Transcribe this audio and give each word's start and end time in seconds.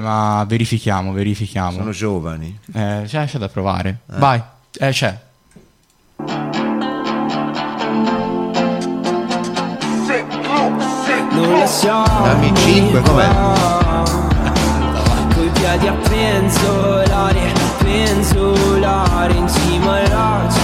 ma 0.00 0.44
verifichiamo, 0.46 1.12
verifichiamo. 1.12 1.78
Sono 1.78 1.90
giovani. 1.90 2.58
Eh, 2.72 3.02
c'è, 3.06 3.26
c'è 3.26 3.38
da 3.38 3.48
provare. 3.48 4.00
Vai, 4.06 4.40
eh, 4.78 4.90
c'è. 4.90 5.18
Non 11.30 11.58
la 11.58 11.66
so 11.66 12.02
Dammi 12.24 12.52
5, 12.54 13.00
com'è? 13.02 13.28
Coi 15.34 15.48
piedi 15.50 15.86
a 15.86 15.92
penzolare, 15.92 17.52
penzolare 17.78 19.34
in 19.34 19.48
cima 19.48 20.00
alla 20.02 20.57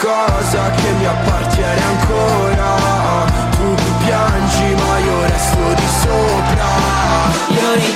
qualcosa 0.00 0.70
che 0.70 0.92
mi 0.92 1.06
appartiene 1.06 1.82
ancora. 1.84 3.28
Tu 3.50 3.74
piangi 4.04 4.74
ma 4.74 4.98
io 4.98 5.22
resto 5.26 5.74
di 5.74 5.86
sopra. 6.00 6.68
Io 7.48 7.76
nei 7.76 7.94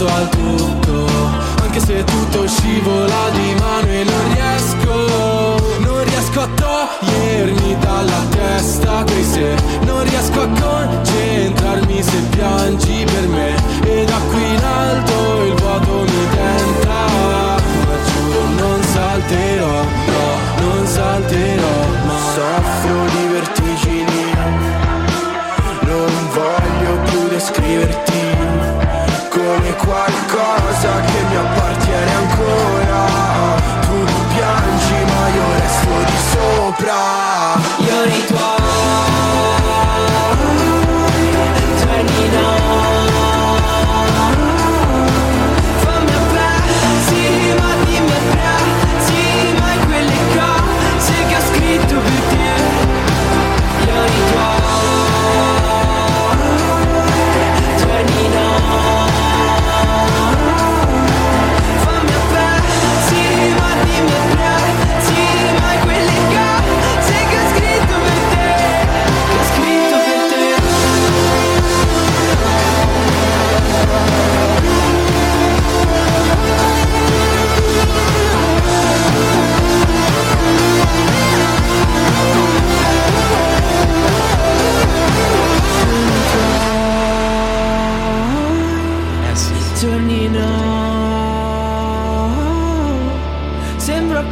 un 0.00 0.06
senso 0.06 0.06
al 0.06 0.28
tutto 0.28 1.06
Anche 1.62 1.80
se 1.80 2.04
tutto 2.04 2.46
scivola 2.46 3.28
di 3.32 3.54
mano 3.58 3.86
e 3.86 4.04
non 4.04 4.34
riesco 4.34 5.78
Non 5.80 6.04
riesco 6.04 6.40
a 6.40 6.48
togliermi 6.54 7.76
dalla 7.78 8.24
testa 8.30 9.04
quei 9.04 9.24
se 9.24 9.54
Non 9.84 10.02
riesco 10.02 10.40
a 10.40 10.48
concentrarmi 10.48 11.39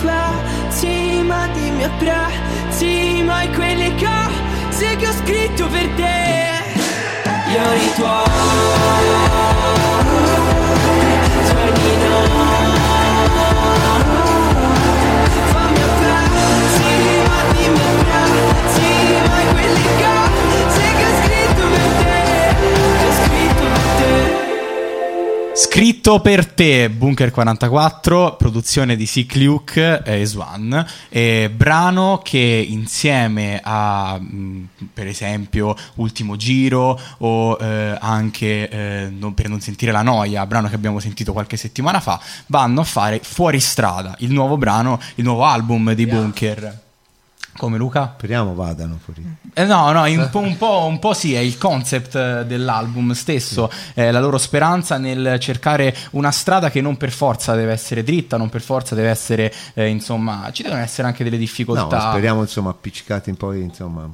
Sembra 0.08 0.32
pezzi 0.68 1.22
ma 1.22 1.46
dimmi 1.52 1.84
a 1.84 1.90
prezzi 1.98 3.22
Mai 3.22 3.52
quelle 3.52 3.92
cose 3.94 4.96
che 4.96 5.06
ho. 5.06 5.12
Scritto 5.12 5.66
per 5.68 5.88
te. 5.96 6.36
Io 7.52 7.68
nei 7.68 7.92
tuoi 7.94 9.57
Scritto 25.60 26.20
per 26.20 26.46
te, 26.46 26.88
Bunker 26.88 27.32
44, 27.32 28.36
produzione 28.36 28.94
di 28.94 29.06
Sick 29.06 29.34
Luke 29.34 30.02
e 30.04 30.24
Swan, 30.24 30.86
e 31.08 31.50
brano 31.52 32.20
che 32.22 32.38
insieme 32.68 33.60
a, 33.60 34.16
mh, 34.20 34.68
per 34.94 35.08
esempio, 35.08 35.74
Ultimo 35.96 36.36
Giro 36.36 36.96
o 37.18 37.58
eh, 37.60 37.96
anche 38.00 38.68
eh, 38.68 39.08
non- 39.10 39.34
Per 39.34 39.48
non 39.48 39.60
sentire 39.60 39.90
la 39.90 40.02
noia, 40.02 40.46
brano 40.46 40.68
che 40.68 40.76
abbiamo 40.76 41.00
sentito 41.00 41.32
qualche 41.32 41.56
settimana 41.56 41.98
fa, 41.98 42.20
vanno 42.46 42.82
a 42.82 42.84
fare 42.84 43.18
Fuori 43.20 43.58
strada, 43.58 44.14
il 44.20 44.30
nuovo 44.30 44.56
brano, 44.56 45.00
il 45.16 45.24
nuovo 45.24 45.42
album 45.42 45.92
di 45.92 46.06
Bunker. 46.06 46.86
Come 47.58 47.76
Luca? 47.76 48.14
Speriamo 48.16 48.54
vadano 48.54 49.00
fuori. 49.04 49.20
Eh 49.52 49.64
no, 49.64 49.90
no, 49.90 50.02
un 50.04 50.28
po', 50.30 50.38
un, 50.38 50.56
po', 50.56 50.84
un 50.86 51.00
po' 51.00 51.12
sì, 51.12 51.34
è 51.34 51.40
il 51.40 51.58
concept 51.58 52.14
eh, 52.14 52.44
dell'album 52.46 53.10
stesso, 53.12 53.68
è 53.94 54.12
la 54.12 54.20
loro 54.20 54.38
speranza 54.38 54.96
nel 54.96 55.40
cercare 55.40 55.92
una 56.12 56.30
strada 56.30 56.70
che 56.70 56.80
non 56.80 56.96
per 56.96 57.10
forza 57.10 57.56
deve 57.56 57.72
essere 57.72 58.04
dritta, 58.04 58.36
non 58.36 58.48
per 58.48 58.60
forza 58.62 58.94
deve 58.94 59.08
essere, 59.08 59.52
eh, 59.74 59.88
insomma, 59.88 60.50
ci 60.52 60.62
devono 60.62 60.80
essere 60.80 61.08
anche 61.08 61.24
delle 61.24 61.34
No, 61.36 61.42
difficoltà. 61.42 62.10
speriamo 62.10 62.42
insomma 62.42 62.70
appiccicati 62.70 63.30
un 63.30 63.36
po', 63.36 63.52
insomma, 63.52 64.08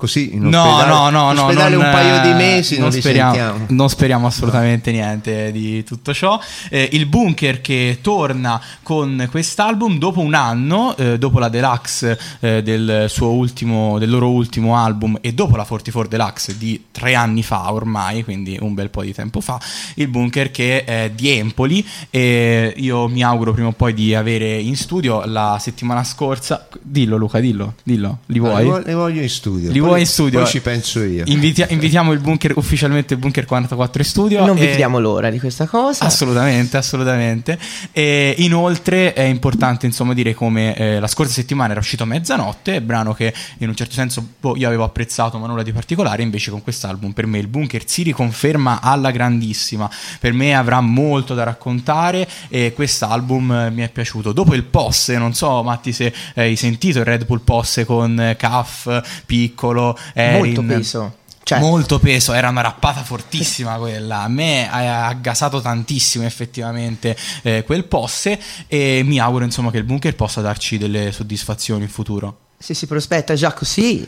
così 0.00 0.34
in 0.34 0.48
No, 0.48 0.62
ospedale, 0.62 0.88
no, 0.88 1.10
no, 1.10 1.30
in 1.30 1.36
no, 1.36 1.42
ospedale 1.44 1.76
non, 1.76 1.84
un 1.84 1.90
paio 1.90 2.20
di 2.22 2.30
eh, 2.30 2.34
mesi 2.34 2.78
non, 2.78 2.90
speriamo, 2.90 3.66
non 3.68 3.88
speriamo 3.90 4.26
assolutamente 4.26 4.90
niente 4.90 5.52
di 5.52 5.84
tutto 5.84 6.14
ciò. 6.14 6.40
Eh, 6.70 6.88
il 6.92 7.04
Bunker 7.06 7.60
che 7.60 7.98
torna 8.00 8.60
con 8.82 9.28
quest'album 9.30 9.98
dopo 9.98 10.20
un 10.20 10.32
anno, 10.34 10.96
eh, 10.96 11.18
dopo 11.18 11.38
la 11.38 11.50
deluxe 11.50 12.18
eh, 12.40 12.62
del, 12.62 13.04
suo 13.08 13.30
ultimo, 13.32 13.98
del 13.98 14.08
loro 14.08 14.30
ultimo 14.30 14.76
album 14.76 15.18
e 15.20 15.34
dopo 15.34 15.56
la 15.56 15.64
44 15.64 16.08
Deluxe 16.10 16.56
di 16.56 16.86
tre 16.90 17.14
anni 17.14 17.42
fa 17.42 17.72
ormai, 17.72 18.24
quindi 18.24 18.56
un 18.58 18.72
bel 18.72 18.88
po' 18.88 19.02
di 19.02 19.12
tempo 19.12 19.40
fa, 19.42 19.60
il 19.96 20.08
Bunker 20.08 20.50
che 20.50 20.84
è 20.84 21.10
di 21.14 21.28
Empoli 21.28 21.86
e 22.08 22.72
io 22.76 23.06
mi 23.08 23.22
auguro 23.22 23.52
prima 23.52 23.68
o 23.68 23.72
poi 23.72 23.92
di 23.92 24.14
avere 24.14 24.58
in 24.58 24.76
studio 24.76 25.24
la 25.26 25.58
settimana 25.60 26.02
scorsa. 26.04 26.66
Dillo 26.80 27.16
Luca, 27.16 27.38
dillo, 27.40 27.74
dillo, 27.82 28.20
li 28.26 28.38
No, 28.38 28.48
vuoi? 28.48 28.62
li, 28.62 28.68
vo- 28.68 28.78
li 28.78 28.94
voglio 28.94 29.20
in 29.20 29.28
studio. 29.28 29.70
Li 29.70 29.78
poi, 29.90 29.98
vuoi 29.98 30.00
in 30.00 30.06
studio? 30.06 30.40
Poi 30.40 30.48
ci 30.48 30.60
penso 30.60 31.02
io. 31.02 31.24
Inviti- 31.26 31.66
invitiamo 31.68 32.12
il 32.12 32.20
bunker 32.20 32.52
ufficialmente 32.56 33.14
il 33.14 33.20
bunker 33.20 33.44
44 33.44 34.02
in 34.02 34.08
studio. 34.08 34.44
Non 34.44 34.56
e- 34.56 34.66
vediamo 34.66 34.98
l'ora 34.98 35.30
di 35.30 35.38
questa 35.38 35.66
cosa. 35.66 36.04
Assolutamente, 36.04 36.76
assolutamente. 36.76 37.58
E 37.92 38.34
inoltre 38.38 39.12
è 39.12 39.22
importante 39.22 39.86
insomma 39.86 40.14
dire 40.14 40.34
come 40.34 40.74
eh, 40.76 41.00
la 41.00 41.06
scorsa 41.06 41.32
settimana 41.32 41.72
era 41.72 41.80
uscito 41.80 42.02
a 42.02 42.06
mezzanotte, 42.06 42.80
brano 42.80 43.14
che 43.14 43.32
in 43.58 43.68
un 43.68 43.74
certo 43.74 43.94
senso 43.94 44.26
boh, 44.40 44.56
io 44.56 44.66
avevo 44.66 44.84
apprezzato 44.84 45.38
ma 45.38 45.46
nulla 45.46 45.62
di 45.62 45.72
particolare, 45.72 46.22
invece 46.22 46.50
con 46.50 46.62
quest'album 46.62 47.12
per 47.12 47.26
me 47.26 47.38
il 47.38 47.48
bunker 47.48 47.82
si 47.86 48.02
riconferma 48.02 48.80
alla 48.80 49.10
grandissima, 49.10 49.90
per 50.18 50.32
me 50.32 50.54
avrà 50.54 50.80
molto 50.80 51.34
da 51.34 51.44
raccontare 51.44 52.28
e 52.48 52.72
quest'album 52.74 53.52
eh, 53.52 53.70
mi 53.70 53.82
è 53.82 53.88
piaciuto. 53.88 54.32
Dopo 54.32 54.54
il 54.54 54.64
Posse, 54.64 55.18
non 55.18 55.34
so 55.34 55.62
Matti 55.62 55.92
se 55.92 56.12
hai 56.34 56.56
sentito 56.56 56.98
il 56.98 57.04
Red 57.04 57.26
Bull 57.26 57.42
Posse 57.42 57.84
con 57.84 58.18
eh, 58.18 58.36
Caff, 58.36 58.88
Piccolo, 59.26 59.79
Erin. 60.12 60.38
Molto 60.38 60.62
peso. 60.62 61.14
Cioè, 61.42 61.58
Molto 61.58 61.98
peso, 61.98 62.32
era 62.32 62.48
una 62.48 62.60
rappata 62.60 63.02
fortissima 63.02 63.74
quella. 63.78 64.20
A 64.22 64.28
me 64.28 64.70
ha 64.70 65.06
ha 65.08 65.12
gasato 65.14 65.60
tantissimo 65.60 66.24
effettivamente 66.24 67.16
eh, 67.42 67.64
quel 67.64 67.84
posse 67.84 68.38
e 68.68 69.02
mi 69.04 69.18
auguro 69.18 69.44
insomma 69.44 69.70
che 69.70 69.78
il 69.78 69.84
bunker 69.84 70.14
possa 70.14 70.40
darci 70.40 70.78
delle 70.78 71.10
soddisfazioni 71.10 71.82
in 71.82 71.88
futuro. 71.88 72.38
se 72.56 72.74
si 72.74 72.86
prospetta 72.86 73.34
già 73.34 73.52
così, 73.52 74.04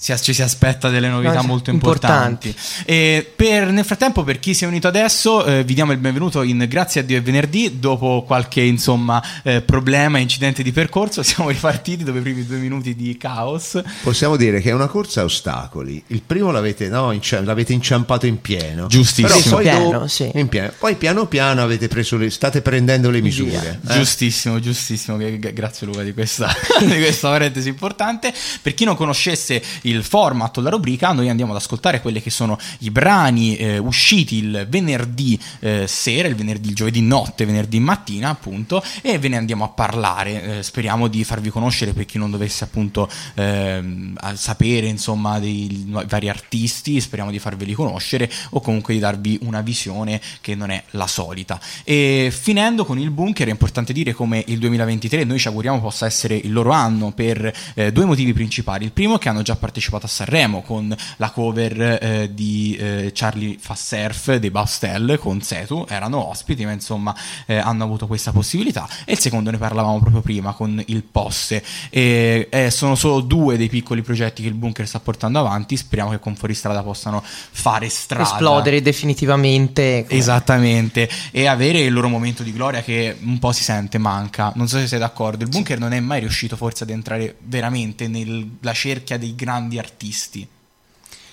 ci 0.00 0.32
si 0.32 0.42
aspetta 0.42 0.88
delle 0.88 1.08
novità 1.08 1.34
No, 1.34 1.40
sì, 1.42 1.46
molto 1.46 1.70
importanti. 1.70 2.48
importanti. 2.48 2.84
E 2.90 3.30
per- 3.36 3.70
nel 3.70 3.84
frattempo, 3.84 4.24
per 4.24 4.38
chi 4.40 4.54
si 4.54 4.64
è 4.64 4.66
unito 4.66 4.88
adesso, 4.88 5.44
eh, 5.44 5.62
vi 5.62 5.74
diamo 5.74 5.92
il 5.92 5.98
benvenuto 5.98 6.42
in 6.42 6.64
Grazie 6.68 7.02
a 7.02 7.04
Dio 7.04 7.18
è 7.18 7.22
venerdì. 7.22 7.78
Dopo 7.78 8.24
qualche 8.26 8.62
insomma 8.62 9.22
eh, 9.42 9.60
problema, 9.60 10.18
incidente 10.18 10.62
di 10.62 10.72
percorso, 10.72 11.22
siamo 11.24 11.50
ripartiti 11.50 12.02
dopo 12.04 12.18
i 12.18 12.22
primi 12.22 12.46
due 12.46 12.56
minuti 12.58 12.94
di 12.94 13.16
caos. 13.18 13.80
Possiamo 14.02 14.36
dire 14.36 14.60
che 14.60 14.70
è 14.70 14.72
una 14.72 14.86
corsa 14.86 15.20
a 15.20 15.24
ostacoli. 15.24 16.02
Il 16.08 16.22
primo 16.22 16.50
l'avete, 16.50 16.88
no, 16.88 17.12
inci- 17.12 17.42
l'avete 17.44 17.72
inciampato 17.74 18.26
in 18.26 18.40
pieno. 18.40 18.86
Giustissimo. 18.86 19.56
Poi, 19.56 19.66
In 19.66 19.70
pieno, 19.70 19.90
dopo- 19.90 20.06
sì. 20.06 20.30
in 20.34 20.48
pieno. 20.48 20.72
Poi 20.78 20.94
piano 20.96 21.26
piano 21.26 21.62
avete 21.62 21.88
preso 21.88 22.16
le, 22.16 22.30
state 22.30 22.62
prendendo 22.62 23.10
le 23.10 23.20
misure. 23.20 23.80
eh? 23.86 23.92
Giustissimo, 23.92 24.58
giustissimo. 24.60 25.18
Grazie 25.18 25.86
Luca 25.86 26.02
di 26.02 26.12
questa, 26.14 26.48
di 26.80 26.86
questa 26.86 27.28
parentesi 27.28 27.68
importante. 27.68 28.32
Per 28.62 28.72
chi 28.74 28.84
non 28.84 28.96
conoscesse 28.96 29.62
il 29.82 29.89
format 30.02 30.56
o 30.58 30.60
la 30.60 30.70
rubrica, 30.70 31.12
noi 31.12 31.28
andiamo 31.28 31.52
ad 31.52 31.58
ascoltare 31.58 32.00
quelli 32.00 32.22
che 32.22 32.30
sono 32.30 32.58
i 32.78 32.90
brani 32.90 33.56
eh, 33.56 33.78
usciti 33.78 34.36
il 34.36 34.66
venerdì 34.68 35.38
eh, 35.60 35.86
sera, 35.86 36.28
il 36.28 36.34
venerdì, 36.34 36.68
il 36.68 36.74
giovedì 36.74 37.00
notte, 37.02 37.44
venerdì 37.44 37.78
mattina, 37.80 38.28
appunto, 38.28 38.82
e 39.02 39.18
ve 39.18 39.28
ne 39.28 39.36
andiamo 39.36 39.64
a 39.64 39.68
parlare. 39.68 40.58
Eh, 40.58 40.62
speriamo 40.62 41.08
di 41.08 41.24
farvi 41.24 41.50
conoscere 41.50 41.92
per 41.92 42.06
chi 42.06 42.18
non 42.18 42.30
dovesse 42.30 42.64
appunto 42.64 43.08
ehm, 43.34 44.16
sapere, 44.34 44.86
insomma, 44.86 45.38
dei 45.38 45.86
vari 46.06 46.28
artisti, 46.28 47.00
speriamo 47.00 47.30
di 47.30 47.38
farveli 47.38 47.72
conoscere 47.74 48.30
o 48.50 48.60
comunque 48.60 48.94
di 48.94 49.00
darvi 49.00 49.38
una 49.42 49.60
visione 49.60 50.20
che 50.40 50.54
non 50.54 50.70
è 50.70 50.82
la 50.90 51.06
solita. 51.06 51.60
E 51.84 52.32
finendo 52.32 52.84
con 52.84 52.98
il 52.98 53.10
bunker 53.10 53.48
è 53.48 53.50
importante 53.50 53.92
dire 53.92 54.12
come 54.12 54.42
il 54.46 54.58
2023 54.58 55.24
noi 55.24 55.38
ci 55.38 55.48
auguriamo 55.48 55.80
possa 55.80 56.06
essere 56.06 56.36
il 56.36 56.52
loro 56.52 56.70
anno 56.70 57.12
per 57.12 57.52
eh, 57.74 57.92
due 57.92 58.04
motivi 58.04 58.32
principali. 58.32 58.84
Il 58.84 58.92
primo 58.92 59.16
è 59.16 59.18
che 59.18 59.28
hanno 59.28 59.42
già 59.42 59.56
partecipato 59.56 59.79
a 59.88 60.08
Sanremo 60.08 60.62
con 60.62 60.94
la 61.16 61.30
cover 61.30 61.80
eh, 61.80 62.30
di 62.32 62.76
eh, 62.78 63.10
Charlie 63.14 63.56
fa 63.58 63.74
surf 63.74 64.36
dei 64.36 64.50
Bastel 64.50 65.18
con 65.18 65.40
Setu, 65.42 65.86
erano 65.88 66.28
ospiti 66.28 66.64
ma 66.64 66.72
insomma 66.72 67.14
eh, 67.46 67.56
hanno 67.56 67.84
avuto 67.84 68.06
questa 68.06 68.32
possibilità. 68.32 68.88
E 69.04 69.12
il 69.12 69.18
secondo 69.18 69.50
ne 69.50 69.58
parlavamo 69.58 69.98
proprio 70.00 70.20
prima 70.20 70.52
con 70.52 70.82
il 70.86 71.02
Posse. 71.02 71.62
E, 71.90 72.48
eh, 72.50 72.70
sono 72.70 72.94
solo 72.94 73.20
due 73.20 73.56
dei 73.56 73.68
piccoli 73.68 74.02
progetti 74.02 74.42
che 74.42 74.48
il 74.48 74.54
bunker 74.54 74.86
sta 74.86 75.00
portando 75.00 75.38
avanti, 75.38 75.76
speriamo 75.76 76.10
che 76.10 76.18
con 76.18 76.36
Fuoristrada 76.36 76.82
possano 76.82 77.22
fare 77.24 77.88
strada. 77.88 78.24
esplodere 78.30 78.82
definitivamente. 78.82 80.04
come- 80.06 80.18
Esattamente, 80.18 81.08
e 81.30 81.46
avere 81.46 81.80
il 81.80 81.92
loro 81.92 82.08
momento 82.08 82.42
di 82.42 82.52
gloria 82.52 82.82
che 82.82 83.16
un 83.22 83.38
po' 83.38 83.52
si 83.52 83.62
sente 83.62 83.98
manca. 83.98 84.52
Non 84.56 84.68
so 84.68 84.78
se 84.78 84.86
sei 84.86 84.98
d'accordo. 84.98 85.44
Il 85.44 85.50
bunker 85.50 85.78
non 85.78 85.92
è 85.92 86.00
mai 86.00 86.20
riuscito 86.20 86.56
forse 86.56 86.84
ad 86.84 86.90
entrare 86.90 87.36
veramente 87.44 88.08
nella 88.08 88.72
cerchia 88.72 89.18
dei 89.18 89.34
grandi 89.34 89.69
artisti. 89.78 90.48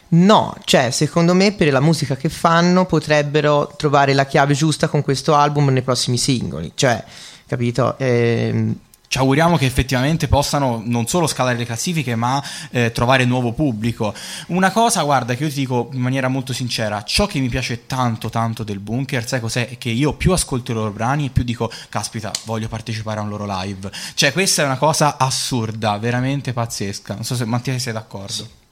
No, 0.09 0.55
cioè, 0.63 0.91
secondo 0.91 1.33
me 1.33 1.51
per 1.51 1.71
la 1.71 1.81
musica 1.81 2.15
che 2.15 2.29
fanno 2.29 2.85
potrebbero 2.85 3.73
trovare 3.75 4.13
la 4.13 4.25
chiave 4.25 4.53
giusta 4.53 4.87
con 4.87 5.01
questo 5.01 5.35
album 5.35 5.69
nei 5.69 5.81
prossimi 5.81 6.17
singoli. 6.17 6.71
Cioè, 6.75 7.03
capito? 7.45 7.97
Ehm, 7.97 8.79
Ci 9.09 9.17
auguriamo 9.19 9.57
che 9.57 9.65
effettivamente 9.65 10.27
possano 10.27 10.81
non 10.83 11.07
solo 11.07 11.27
scalare 11.27 11.57
le 11.57 11.65
classifiche, 11.65 12.15
ma 12.15 12.43
eh, 12.71 12.91
trovare 12.91 13.23
nuovo 13.23 13.53
pubblico. 13.53 14.13
Una 14.47 14.71
cosa, 14.71 15.01
guarda, 15.03 15.33
che 15.35 15.43
io 15.43 15.49
ti 15.49 15.59
dico 15.59 15.89
in 15.93 16.01
maniera 16.01 16.27
molto 16.27 16.51
sincera: 16.51 17.03
ciò 17.03 17.25
che 17.25 17.39
mi 17.39 17.47
piace 17.47 17.85
tanto, 17.85 18.29
tanto 18.29 18.63
del 18.63 18.79
bunker, 18.79 19.25
sai 19.25 19.39
cos'è? 19.39 19.69
È 19.69 19.77
che 19.77 19.89
io 19.89 20.13
più 20.13 20.33
ascolto 20.33 20.71
i 20.71 20.75
loro 20.75 20.91
brani 20.91 21.27
e 21.27 21.29
più 21.29 21.43
dico, 21.43 21.71
caspita, 21.89 22.31
voglio 22.43 22.67
partecipare 22.67 23.19
a 23.19 23.23
un 23.23 23.29
loro 23.29 23.45
live. 23.47 23.89
Cioè, 24.13 24.33
questa 24.33 24.63
è 24.63 24.65
una 24.65 24.77
cosa 24.77 25.17
assurda, 25.17 25.97
veramente 25.97 26.51
pazzesca. 26.51 27.13
Non 27.13 27.23
so 27.23 27.35
se 27.35 27.45
Mattia 27.45 27.79
sei 27.79 27.93
d'accordo. 27.93 28.66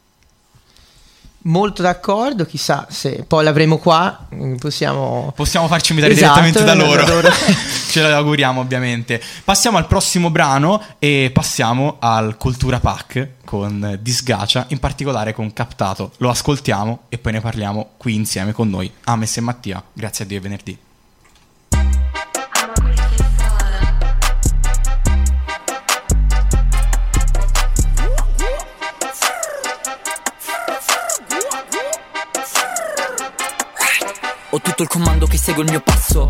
Molto 1.46 1.82
d'accordo, 1.82 2.46
chissà 2.46 2.88
se 2.90 3.24
poi 3.28 3.44
l'avremo 3.44 3.78
qua, 3.78 4.28
mm, 4.34 4.56
possiamo... 4.56 5.32
Possiamo 5.36 5.68
farci 5.68 5.92
invitare 5.92 6.14
Esatto, 6.14 6.40
direttamente 6.42 6.64
da 6.64 6.86
loro. 6.86 7.06
loro. 7.06 7.30
Ce 7.90 8.04
auguriamo, 8.04 8.62
ovviamente. 8.62 9.22
Passiamo 9.44 9.78
al 9.78 9.88
prossimo 9.88 10.30
brano 10.30 10.82
e 11.00 11.32
passiamo 11.34 11.98
al 12.00 12.38
Cultura 12.38 12.80
Pack 12.80 13.30
con 13.46 13.98
Disgacia, 14.02 14.66
in 14.70 14.80
particolare 14.80 15.34
con 15.34 15.54
Captato. 15.54 16.12
Lo 16.18 16.30
ascoltiamo 16.30 17.04
e 17.10 17.18
poi 17.18 17.34
ne 17.34 17.42
parliamo 17.42 17.92
qui 17.98 18.16
insieme 18.16 18.52
con 18.52 18.70
noi, 18.70 18.92
Ames 19.06 19.38
e 19.38 19.42
Mattia. 19.42 19.84
Grazie 19.94 20.26
a 20.26 20.28
Dio 20.28 20.38
è 20.38 20.42
venerdì. 20.42 20.85
Tutto 34.76 34.92
il 34.92 35.04
comando 35.06 35.26
che 35.26 35.38
segue 35.38 35.64
il 35.64 35.70
mio 35.70 35.80
passo. 35.80 36.28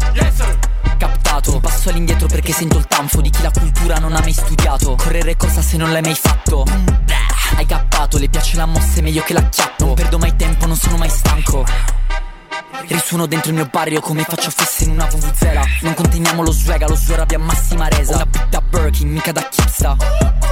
Captato 0.99 1.55
Un 1.55 1.61
passo 1.61 1.89
all'indietro 1.89 2.27
perché 2.27 2.53
sento 2.53 2.77
il 2.77 2.85
tanfo 2.85 3.19
Di 3.19 3.31
chi 3.31 3.41
la 3.41 3.49
cultura 3.49 3.97
non 3.97 4.13
ha 4.13 4.19
mai 4.19 4.33
studiato. 4.33 4.93
Correre 4.93 5.35
cosa 5.35 5.63
se 5.63 5.77
non 5.77 5.91
l'hai 5.91 6.03
mai 6.03 6.13
fatto. 6.13 6.63
Hai 7.55 7.65
cappato, 7.65 8.19
le 8.19 8.29
piace 8.29 8.55
la 8.55 8.67
mossa 8.67 8.99
è 8.99 9.01
meglio 9.01 9.23
che 9.23 9.33
la 9.33 9.49
chiappo 9.49 9.85
Non 9.85 9.95
perdo 9.95 10.19
mai 10.19 10.35
tempo, 10.35 10.67
non 10.67 10.75
sono 10.75 10.95
mai 10.95 11.09
stanco 11.09 12.04
Risuono 12.87 13.25
dentro 13.25 13.49
il 13.49 13.55
mio 13.55 13.67
barrio 13.71 13.99
come 13.99 14.23
faccio 14.23 14.49
fesse 14.49 14.83
in 14.83 14.91
una 14.91 15.05
vuvuzela. 15.05 15.63
Non 15.81 15.93
conteniamo 15.93 16.43
lo 16.43 16.51
swag, 16.51 16.87
lo 16.87 16.95
swag 16.95 17.19
abbia 17.19 17.39
massima 17.39 17.87
resa. 17.87 18.15
Una 18.15 18.25
big 18.25 18.47
da 18.49 18.61
Birkin, 18.61 19.09
mica 19.09 19.31
da 19.31 19.47
chipsta 19.47 19.95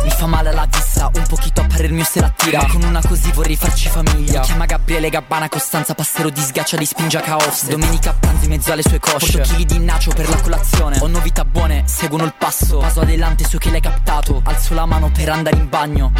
Mi 0.03 0.09
fa 0.09 0.25
male 0.25 0.49
alla 0.49 0.67
vista, 0.69 1.11
un 1.13 1.23
pochino 1.27 1.61
a 1.61 1.65
parer 1.67 1.91
mio 1.91 2.03
se 2.03 2.21
la 2.21 2.29
tira. 2.29 2.61
Ma 2.61 2.67
con 2.67 2.83
una 2.83 3.01
così 3.01 3.31
vorrei 3.31 3.55
farci 3.55 3.89
famiglia. 3.89 4.39
Mi 4.39 4.45
chiama 4.45 4.65
Gabriele 4.65 5.09
Gabbana, 5.09 5.49
Costanza 5.49 5.93
Passero 5.93 6.29
di 6.29 6.41
sgaccia 6.41 6.77
di 6.77 6.85
spingia 6.85 7.21
caos. 7.21 7.65
Domenica 7.67 8.09
a 8.09 8.13
pranzo 8.13 8.43
in 8.45 8.49
mezzo 8.49 8.71
alle 8.71 8.81
sue 8.81 8.99
cosce. 8.99 9.37
Porto 9.37 9.53
chili 9.53 9.65
di 9.65 9.79
nacio 9.79 10.11
per 10.11 10.27
la 10.27 10.41
colazione. 10.41 10.97
Ho 10.99 11.07
novità 11.07 11.45
buone, 11.45 11.83
seguono 11.85 12.23
il 12.25 12.33
passo. 12.37 12.79
Paso 12.79 13.01
adelante 13.01 13.45
so 13.47 13.57
che 13.57 13.69
l'hai 13.69 13.81
captato. 13.81 14.41
Alzo 14.43 14.73
la 14.73 14.85
mano 14.85 15.11
per 15.11 15.29
andare 15.29 15.55
in 15.55 15.69
bagno. 15.69 16.11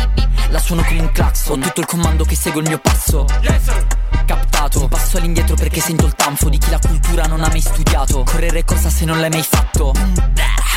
La 0.49 0.59
suono 0.59 0.83
come 0.83 0.99
un 0.99 1.11
clacson. 1.11 1.61
Ho 1.61 1.65
tutto 1.65 1.79
il 1.81 1.87
comando 1.87 2.23
che 2.23 2.35
segue 2.35 2.61
il 2.61 2.67
mio 2.67 2.79
passo. 2.79 3.25
Captato 4.25 4.52
Un 4.63 4.87
passo 4.87 5.17
all'indietro 5.17 5.55
perché 5.55 5.81
sento 5.81 6.05
il 6.05 6.15
tanfo 6.15 6.47
Di 6.47 6.57
chi 6.57 6.69
la 6.69 6.79
cultura 6.79 7.25
non 7.25 7.43
ha 7.43 7.49
mai 7.49 7.59
studiato. 7.59 8.23
Correre 8.23 8.63
cosa 8.63 8.89
se 8.89 9.03
non 9.03 9.19
l'hai 9.19 9.29
mai 9.29 9.43
fatto. 9.43 9.91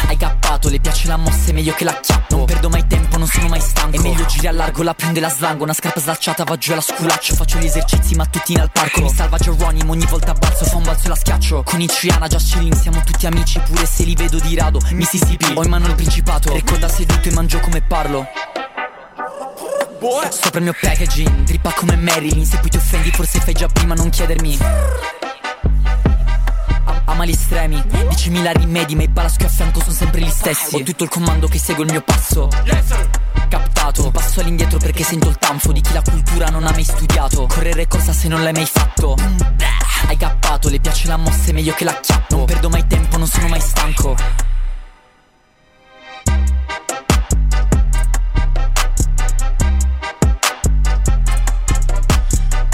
Hai 0.09 0.17
cappato, 0.17 0.69
le 0.69 0.81
piace 0.81 1.07
la 1.07 1.17
mossa 1.17 1.51
è 1.51 1.53
meglio 1.53 1.73
che 1.73 1.85
la 1.85 1.99
chiappo 2.01 2.37
Non 2.37 2.47
perdo 2.47 2.69
mai 2.69 2.85
tempo, 2.87 3.17
non 3.17 3.29
sono 3.29 3.47
mai 3.47 3.61
stanco. 3.61 3.97
È 3.97 4.01
meglio 4.01 4.25
giri 4.27 4.49
a 4.49 4.53
largo, 4.53 4.83
la 4.83 4.93
prende 4.93 5.21
la 5.21 5.31
slango. 5.31 5.63
Una 5.63 5.73
scarpa 5.73 6.01
slacciata 6.01 6.43
va 6.43 6.57
giù 6.57 6.73
alla 6.73 6.81
sculaccio. 6.81 7.37
Faccio 7.37 7.59
gli 7.59 7.67
esercizi 7.67 8.17
mattutini 8.17 8.59
al 8.59 8.71
parco. 8.73 9.03
Mi 9.03 9.09
salva 9.09 9.39
Geronimo, 9.39 9.93
ogni 9.93 10.07
volta 10.07 10.33
balzo 10.33 10.65
Fa 10.65 10.77
un 10.77 10.83
balzo 10.83 11.07
e 11.07 11.09
la 11.09 11.17
schiaccio. 11.17 11.63
Con 11.63 11.81
i 11.81 11.89
Ciana, 11.89 12.27
già 12.27 12.39
chilling, 12.39 12.75
siamo 12.75 13.01
tutti 13.05 13.27
amici 13.27 13.61
Pure 13.61 13.87
se 13.87 14.03
li 14.03 14.17
vedo 14.17 14.41
di 14.41 14.57
rado. 14.57 14.81
Mississippi, 14.91 15.53
ho 15.55 15.63
in 15.63 15.71
mano 15.71 15.87
il 15.87 15.95
principato. 15.95 16.53
Ricorda 16.53 16.89
seduto 16.89 17.29
e 17.29 17.33
mangio 17.33 17.61
come 17.61 17.81
parlo 17.83 18.27
Sopra 20.31 20.59
il 20.59 20.65
mio 20.65 20.75
packaging, 20.79 21.45
drippa 21.45 21.73
come 21.73 21.97
Marilyn. 21.97 22.45
Se 22.45 22.59
poi 22.59 22.69
ti 22.69 22.77
offendi 22.77 23.11
forse 23.11 23.41
fai 23.41 23.55
già 23.55 23.67
prima 23.67 23.95
non 23.95 24.11
chiedermi. 24.11 24.59
Am- 26.85 27.03
Ama 27.07 27.25
gli 27.25 27.31
estremi, 27.31 27.77
10.000 27.77 28.53
rimedi 28.59 28.95
Ma 28.95 29.03
i 29.05 29.09
balaschi 29.09 29.45
a 29.45 29.49
fianco 29.49 29.81
sono 29.81 29.93
sempre 29.93 30.21
gli 30.21 30.29
stessi. 30.29 30.77
Ho 30.77 30.83
tutto 30.83 31.05
il 31.05 31.09
comando 31.09 31.49
che 31.49 31.59
segue 31.59 31.85
il 31.85 31.91
mio 31.91 32.03
passo. 32.03 32.49
Captato, 33.49 34.05
un 34.05 34.11
passo 34.11 34.41
all'indietro 34.41 34.79
perché 34.79 35.03
sento 35.03 35.29
il 35.29 35.39
tanfo 35.39 35.73
Di 35.73 35.81
chi 35.81 35.93
la 35.93 36.03
cultura 36.03 36.49
non 36.49 36.67
ha 36.67 36.73
mai 36.73 36.85
studiato. 36.85 37.47
Correre 37.47 37.87
cosa 37.89 38.13
se 38.13 38.29
non 38.29 38.43
l'hai 38.43 38.53
mai 38.53 38.67
fatto. 38.67 39.17
Hai 40.09 40.17
cappato, 40.17 40.69
le 40.69 40.79
piace 40.79 41.09
la 41.09 41.17
mossa 41.17 41.51
è 41.51 41.53
meglio 41.53 41.73
che 41.73 41.85
la 41.85 41.99
chiappo. 41.99 42.37
Non 42.37 42.45
perdo 42.45 42.69
mai 42.69 42.87
tempo, 42.87 43.17
non 43.17 43.27
sono 43.27 43.49
mai 43.49 43.61
stanco 43.61 44.15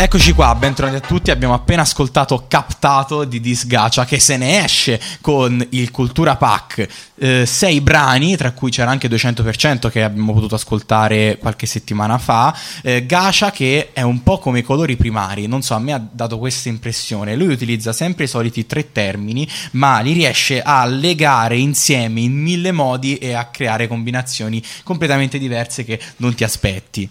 Eccoci 0.02 0.32
qua, 0.32 0.52
bentornati 0.56 0.97
a 0.97 1.06
tutti. 1.06 1.30
Abbiamo 1.30 1.54
appena 1.54 1.82
ascoltato 1.82 2.47
Captato 2.49 3.23
di 3.23 3.38
Disgacia 3.40 4.04
che 4.04 4.18
se 4.18 4.37
ne 4.37 4.64
esce 4.64 5.00
con 5.21 5.64
il 5.71 5.92
Cultura 5.92 6.35
Pack. 6.35 6.88
Eh, 7.14 7.47
sei 7.47 7.80
brani, 7.80 8.37
tra 8.37 8.50
cui 8.50 8.73
c'era 8.73 8.90
anche 8.90 9.09
200% 9.09 9.88
che 9.90 10.02
abbiamo 10.02 10.32
potuto 10.32 10.56
ascoltare 10.56 11.38
qualche 11.38 11.66
settimana 11.66 12.18
fa. 12.18 12.52
Eh, 12.82 13.06
Gacia 13.06 13.52
che 13.52 13.90
è 13.92 14.02
un 14.02 14.25
po' 14.25 14.40
come 14.40 14.59
i 14.59 14.62
colori 14.62 14.97
primari, 14.97 15.47
non 15.47 15.62
so, 15.62 15.75
a 15.75 15.78
me 15.78 15.92
ha 15.92 16.04
dato 16.11 16.37
questa 16.37 16.68
impressione. 16.68 17.37
Lui 17.37 17.52
utilizza 17.52 17.92
sempre 17.92 18.25
i 18.25 18.28
soliti 18.28 18.66
tre 18.66 18.90
termini, 18.90 19.49
ma 19.73 20.00
li 20.00 20.14
riesce 20.14 20.62
a 20.62 20.85
legare 20.85 21.59
insieme 21.59 22.23
in 22.23 22.32
mille 22.32 22.73
modi 22.73 23.18
e 23.18 23.35
a 23.35 23.44
creare 23.44 23.87
combinazioni 23.87 24.61
completamente 24.82 25.38
diverse 25.38 25.85
che 25.85 26.00
non 26.16 26.35
ti 26.35 26.42
aspetti. 26.42 27.09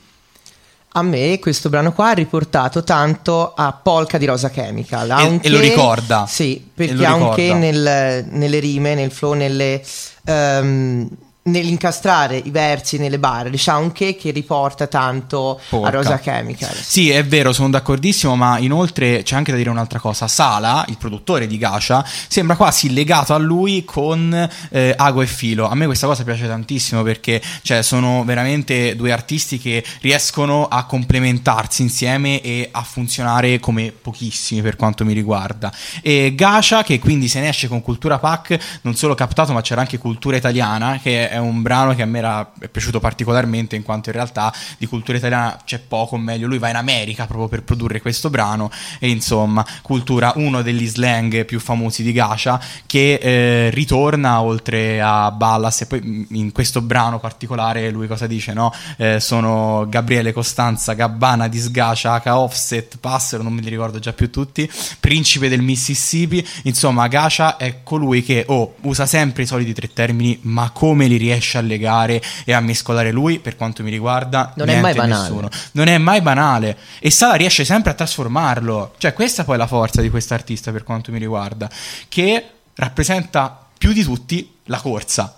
A 0.93 1.01
me 1.03 1.39
questo 1.39 1.69
brano 1.69 1.93
qua 1.93 2.09
ha 2.09 2.13
riportato 2.13 2.83
tanto 2.83 3.53
a 3.55 3.71
Polka 3.71 4.17
di 4.17 4.25
Rosa 4.25 4.49
Chemical. 4.49 5.07
E- 5.09 5.11
anche- 5.13 5.47
e 5.47 5.49
lo 5.49 5.59
ricorda. 5.59 6.25
Sì, 6.27 6.61
perché 6.73 6.93
lo 6.93 7.05
anche 7.05 7.41
ricorda. 7.43 7.55
nel- 7.65 8.25
nelle 8.29 8.59
rime, 8.59 8.93
nel 8.95 9.11
flow, 9.11 9.31
nelle, 9.33 9.81
ehm, 10.25 11.07
nell'incastrare 11.43 12.37
i 12.37 12.51
versi 12.51 12.99
nelle 12.99 13.17
barre, 13.17 13.49
c'è 13.49 13.71
anche 13.71 14.15
che 14.15 14.29
riporta 14.29 14.85
tanto 14.85 15.59
Polka. 15.69 15.87
a 15.87 15.91
Rosa 15.91 16.19
Chemical. 16.19 16.73
Sì, 16.73 17.09
è 17.09 17.25
vero, 17.25 17.51
sono 17.51 17.69
d'accordissimo, 17.69 18.35
ma 18.35 18.59
inoltre 18.59 19.23
c'è 19.23 19.35
anche 19.35 19.51
da 19.51 19.57
dire 19.57 19.69
un'altra 19.69 19.99
cosa. 19.99 20.27
Sala, 20.27 20.85
il 20.89 20.97
produttore 20.97 21.47
di 21.47 21.57
Gasha, 21.57 22.05
sembra 22.27 22.55
quasi 22.55 22.93
legato 22.93 23.33
a 23.33 23.37
lui 23.37 23.83
con 23.83 24.49
eh, 24.69 24.93
Ago 24.95 25.21
e 25.21 25.27
Filo. 25.27 25.67
A 25.67 25.73
me 25.73 25.85
questa 25.85 26.05
cosa 26.05 26.23
piace 26.23 26.45
tantissimo 26.45 27.01
perché 27.01 27.41
cioè, 27.63 27.81
sono 27.81 28.23
veramente 28.23 28.95
due 28.95 29.11
artisti 29.11 29.57
che 29.57 29.83
riescono 30.01 30.67
a 30.67 30.85
complementarsi 30.85 31.81
insieme 31.81 32.41
e 32.41 32.69
a 32.71 32.83
funzionare 32.83 33.59
come 33.59 33.91
pochissimi 33.91 34.61
per 34.61 34.75
quanto 34.75 35.03
mi 35.05 35.13
riguarda. 35.13 35.73
E 36.01 36.33
Gasha, 36.35 36.83
che 36.83 36.99
quindi 36.99 37.27
se 37.27 37.39
ne 37.39 37.49
esce 37.49 37.67
con 37.67 37.81
Cultura 37.81 38.19
Pack, 38.19 38.79
non 38.81 38.95
solo 38.95 39.15
captato, 39.15 39.53
ma 39.53 39.61
c'era 39.61 39.81
anche 39.81 39.97
Cultura 39.97 40.37
Italiana, 40.37 40.99
che 41.01 41.29
è 41.31 41.37
un 41.37 41.61
brano 41.61 41.95
che 41.95 42.01
a 42.01 42.05
me 42.05 42.17
era 42.17 42.51
è 42.59 42.67
piaciuto 42.67 42.99
particolarmente 42.99 43.77
in 43.77 43.83
quanto 43.83 44.09
in 44.09 44.15
realtà 44.15 44.53
di 44.77 44.85
cultura 44.85 45.17
italiana 45.17 45.57
c'è 45.63 45.79
poco, 45.79 46.15
o 46.15 46.17
meglio, 46.17 46.47
lui 46.47 46.57
va 46.57 46.69
in 46.69 46.75
America 46.75 47.25
proprio 47.25 47.47
per 47.47 47.63
produrre 47.63 48.01
questo 48.01 48.29
brano 48.29 48.69
e 48.99 49.09
insomma, 49.09 49.65
cultura, 49.81 50.33
uno 50.35 50.61
degli 50.61 50.85
slang 50.85 51.45
più 51.45 51.59
famosi 51.59 52.03
di 52.03 52.11
Gasha 52.11 52.59
che 52.85 53.13
eh, 53.13 53.69
ritorna 53.69 54.41
oltre 54.41 54.99
a 55.01 55.31
Ballas 55.31 55.81
e 55.81 55.85
poi 55.85 56.01
mh, 56.01 56.25
in 56.35 56.51
questo 56.51 56.81
brano 56.81 57.19
particolare 57.19 57.89
lui 57.91 58.07
cosa 58.07 58.27
dice, 58.27 58.51
no? 58.53 58.73
Eh, 58.97 59.19
sono 59.21 59.85
Gabriele 59.87 60.33
Costanza, 60.33 60.93
Gabbana 60.93 61.47
di 61.47 61.59
Sgasha, 61.59 62.21
H 62.23 62.29
Offset, 62.29 62.97
Passero, 62.99 63.41
non 63.41 63.53
me 63.53 63.61
li 63.61 63.69
ricordo 63.69 63.99
già 63.99 64.11
più 64.11 64.29
tutti, 64.29 64.69
Principe 64.99 65.47
del 65.47 65.61
Mississippi, 65.61 66.45
insomma 66.63 67.07
Gasha 67.07 67.55
è 67.55 67.83
colui 67.83 68.21
che 68.21 68.43
oh, 68.47 68.75
usa 68.81 69.05
sempre 69.05 69.43
i 69.43 69.45
soliti 69.45 69.73
tre 69.73 69.89
termini, 69.93 70.37
ma 70.41 70.71
come 70.71 71.07
li 71.07 71.17
riesce 71.21 71.57
a 71.57 71.61
legare 71.61 72.21
e 72.43 72.53
a 72.53 72.59
mescolare 72.59 73.11
lui, 73.11 73.39
per 73.39 73.55
quanto 73.55 73.81
mi 73.83 73.89
riguarda, 73.89 74.51
Non 74.55 74.67
è 74.69 74.79
niente 74.79 74.81
mai 74.81 74.91
e 74.91 74.95
banale. 74.95 75.21
nessuno. 75.21 75.49
Non 75.73 75.87
è 75.87 75.97
mai 75.97 76.21
banale 76.21 76.77
e 76.99 77.09
Sala 77.09 77.35
riesce 77.35 77.63
sempre 77.63 77.91
a 77.91 77.93
trasformarlo. 77.93 78.93
Cioè, 78.97 79.13
questa 79.13 79.43
poi 79.43 79.55
è 79.55 79.57
la 79.57 79.67
forza 79.67 80.01
di 80.01 80.09
quest'artista 80.09 80.71
per 80.71 80.83
quanto 80.83 81.11
mi 81.11 81.19
riguarda, 81.19 81.69
che 82.09 82.45
rappresenta 82.75 83.65
più 83.77 83.93
di 83.93 84.03
tutti 84.03 84.55
la 84.65 84.79
corsa. 84.79 85.35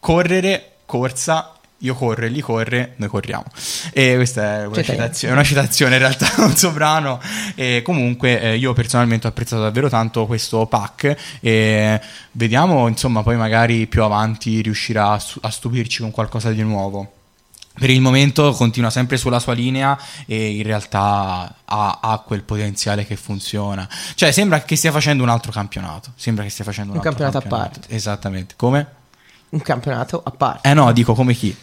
Correre, 0.00 0.72
corsa, 0.86 1.52
io 1.78 1.94
corro 1.94 2.24
e 2.24 2.28
lui 2.28 2.40
corre, 2.40 2.94
noi 2.96 3.08
corriamo. 3.08 3.44
E 3.92 4.14
questa 4.16 4.60
è 4.60 4.66
una, 4.66 4.82
citazione, 4.82 5.34
una 5.34 5.44
citazione 5.44 5.94
in 5.94 6.00
realtà, 6.00 6.28
un 6.42 6.56
soprano. 6.56 7.20
E 7.54 7.82
comunque 7.84 8.40
eh, 8.40 8.56
io 8.56 8.72
personalmente 8.72 9.26
ho 9.26 9.30
apprezzato 9.30 9.62
davvero 9.62 9.88
tanto 9.88 10.26
questo 10.26 10.66
pack 10.66 11.38
e 11.40 12.00
vediamo 12.32 12.88
insomma 12.88 13.22
poi 13.22 13.36
magari 13.36 13.86
più 13.86 14.02
avanti 14.02 14.60
riuscirà 14.60 15.10
a, 15.10 15.22
a 15.42 15.50
stupirci 15.50 16.00
con 16.00 16.10
qualcosa 16.10 16.50
di 16.50 16.62
nuovo. 16.62 17.12
Per 17.78 17.90
il 17.90 18.00
momento 18.00 18.50
continua 18.54 18.90
sempre 18.90 19.16
sulla 19.16 19.38
sua 19.38 19.52
linea 19.52 19.96
e 20.26 20.56
in 20.56 20.64
realtà 20.64 21.54
ha, 21.64 21.98
ha 22.02 22.18
quel 22.26 22.42
potenziale 22.42 23.06
che 23.06 23.14
funziona. 23.14 23.88
Cioè 24.16 24.32
sembra 24.32 24.62
che 24.62 24.74
stia 24.74 24.90
facendo 24.90 25.22
un 25.22 25.28
altro 25.28 25.52
campionato. 25.52 26.10
Sembra 26.16 26.42
che 26.42 26.50
stia 26.50 26.64
facendo 26.64 26.92
un, 26.92 26.98
Un 26.98 27.06
altro 27.06 27.22
campionato 27.22 27.54
a 27.54 27.56
parte. 27.56 27.94
Esattamente. 27.94 28.54
Come? 28.56 28.86
Un 29.50 29.62
campionato 29.62 30.20
a 30.24 30.30
parte. 30.32 30.68
Eh 30.68 30.74
no, 30.74 30.90
dico 30.90 31.14
come 31.14 31.34
chi? 31.34 31.56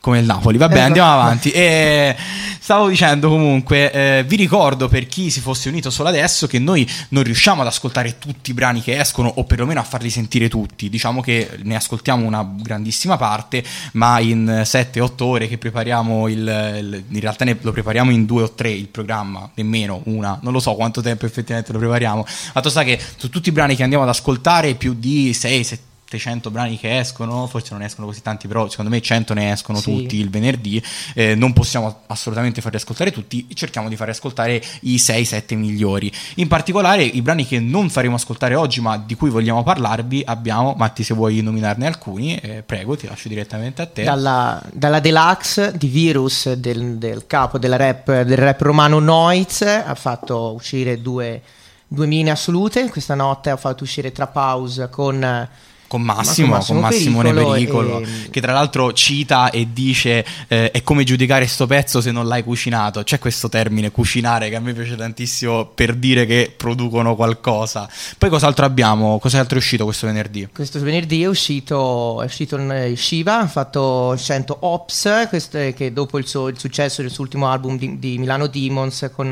Come 0.00 0.20
il 0.20 0.26
Napoli. 0.26 0.58
Vabbè, 0.58 0.76
Eh, 0.76 0.80
andiamo 0.80 1.12
avanti. 1.12 1.50
E 1.50 2.14
stavo 2.60 2.88
dicendo 2.88 3.28
comunque, 3.28 3.90
eh, 3.92 4.24
vi 4.24 4.36
ricordo 4.36 4.86
per 4.88 5.06
chi 5.08 5.28
si 5.28 5.40
fosse 5.40 5.68
unito 5.68 5.90
solo 5.90 6.08
adesso 6.08 6.46
che 6.46 6.60
noi 6.60 6.88
non 7.08 7.24
riusciamo 7.24 7.62
ad 7.62 7.66
ascoltare 7.66 8.16
tutti 8.18 8.52
i 8.52 8.54
brani 8.54 8.80
che 8.80 8.96
escono 8.98 9.28
o 9.28 9.42
perlomeno 9.44 9.80
a 9.80 9.82
farli 9.82 10.08
sentire 10.08 10.48
tutti. 10.48 10.88
Diciamo 10.88 11.20
che 11.20 11.58
ne 11.64 11.74
ascoltiamo 11.74 12.24
una 12.24 12.48
grandissima 12.48 13.16
parte, 13.16 13.64
ma 13.94 14.20
in 14.20 14.62
7-8 14.64 15.24
ore 15.24 15.48
che 15.48 15.58
prepariamo 15.58 16.28
il, 16.28 16.38
il- 16.38 17.04
in 17.08 17.20
realtà 17.20 17.44
ne- 17.44 17.58
lo 17.60 17.72
prepariamo 17.72 18.12
in 18.12 18.24
2 18.24 18.42
o 18.44 18.52
3 18.52 18.70
il 18.70 18.86
programma, 18.88 19.50
nemmeno 19.54 20.00
una, 20.04 20.38
non 20.42 20.52
lo 20.52 20.60
so 20.60 20.74
quanto 20.74 21.02
tempo 21.02 21.26
effettivamente 21.26 21.72
lo 21.72 21.78
prepariamo. 21.80 22.24
Fatto 22.24 22.70
sta 22.70 22.84
che 22.84 23.00
su 23.16 23.28
tutti 23.30 23.48
i 23.48 23.52
brani 23.52 23.74
che 23.74 23.82
andiamo 23.82 24.04
ad 24.04 24.10
ascoltare 24.10 24.74
più 24.74 24.94
di 24.96 25.32
6 25.34 25.64
7 25.64 25.82
700 26.10 26.50
brani 26.50 26.78
che 26.78 26.98
escono, 26.98 27.46
forse 27.46 27.68
non 27.72 27.82
escono 27.82 28.06
così 28.06 28.22
tanti, 28.22 28.48
però 28.48 28.66
secondo 28.68 28.90
me 28.90 29.00
100 29.02 29.34
ne 29.34 29.52
escono 29.52 29.78
Sì. 29.78 29.84
tutti 29.94 30.16
il 30.16 30.30
venerdì. 30.30 30.82
eh, 31.14 31.34
non 31.34 31.52
possiamo 31.52 32.00
assolutamente 32.06 32.60
farli 32.62 32.78
ascoltare 32.78 33.12
tutti, 33.12 33.46
cerchiamo 33.54 33.88
di 33.90 33.96
farli 33.96 34.12
ascoltare 34.12 34.62
i 34.82 34.96
6-7 34.96 35.54
migliori. 35.56 36.10
In 36.36 36.48
particolare, 36.48 37.02
i 37.04 37.20
brani 37.20 37.46
che 37.46 37.60
non 37.60 37.90
faremo 37.90 38.14
ascoltare 38.14 38.54
oggi, 38.54 38.80
ma 38.80 38.96
di 38.96 39.14
cui 39.14 39.28
vogliamo 39.28 39.62
parlarvi, 39.62 40.22
abbiamo, 40.24 40.74
Matti, 40.78 41.02
se 41.02 41.12
vuoi 41.12 41.40
nominarne 41.42 41.86
alcuni, 41.86 42.36
eh, 42.36 42.62
prego, 42.62 42.96
ti 42.96 43.06
lascio 43.06 43.28
direttamente 43.28 43.82
a 43.82 43.86
te. 43.86 44.04
Dalla, 44.04 44.62
dalla 44.72 45.00
deluxe 45.00 45.76
di 45.76 45.88
Virus 45.88 46.52
del, 46.54 46.96
del 46.96 47.26
capo 47.26 47.58
della 47.58 47.76
rap, 47.76 48.22
del 48.22 48.36
rap 48.38 48.60
romano 48.62 48.98
Noiz 48.98 49.60
ha 49.62 49.94
fatto 49.94 50.52
uscire 50.54 51.02
due, 51.02 51.42
due 51.86 52.06
mini 52.06 52.30
assolute. 52.30 52.88
Questa 52.88 53.14
notte 53.14 53.50
ha 53.50 53.56
fatto 53.56 53.84
uscire 53.84 54.10
Trap 54.12 54.36
House 54.36 54.88
con 54.88 55.48
con 55.88 56.02
Massimo, 56.02 56.48
Ma 56.48 56.58
con 56.58 56.66
con 56.66 56.78
Massimo 56.80 57.22
Pericolo 57.22 58.00
e- 58.00 58.06
che 58.30 58.40
tra 58.40 58.52
l'altro 58.52 58.92
cita 58.92 59.50
e 59.50 59.68
dice 59.72 60.24
eh, 60.46 60.70
è 60.70 60.82
come 60.82 61.02
giudicare 61.02 61.46
sto 61.46 61.66
pezzo 61.66 62.00
se 62.00 62.12
non 62.12 62.28
l'hai 62.28 62.44
cucinato. 62.44 63.02
C'è 63.02 63.18
questo 63.18 63.48
termine 63.48 63.90
cucinare 63.90 64.48
che 64.50 64.56
a 64.56 64.60
me 64.60 64.72
piace 64.74 64.94
tantissimo 64.96 65.64
per 65.66 65.94
dire 65.94 66.26
che 66.26 66.52
producono 66.56 67.16
qualcosa. 67.16 67.88
Poi 68.16 68.28
cos'altro 68.30 68.64
abbiamo? 68.66 69.18
Cos'altro 69.18 69.56
è 69.56 69.58
uscito 69.58 69.84
questo 69.84 70.06
venerdì? 70.06 70.46
Questo 70.54 70.78
venerdì 70.80 71.22
è 71.22 71.26
uscito, 71.26 72.20
è 72.22 72.26
uscito 72.26 72.56
in- 72.58 72.92
Shiva, 72.96 73.40
ha 73.40 73.46
fatto 73.48 74.14
100 74.16 74.56
Ops, 74.60 75.26
questo 75.28 75.56
è 75.58 75.72
che 75.74 75.92
dopo 75.92 76.18
il, 76.18 76.26
suo- 76.26 76.48
il 76.48 76.58
successo 76.58 77.00
del 77.02 77.10
suo 77.10 77.24
ultimo 77.24 77.48
album 77.50 77.78
di, 77.78 77.98
di 77.98 78.18
Milano 78.18 78.46
Demons 78.46 79.10
con 79.14 79.30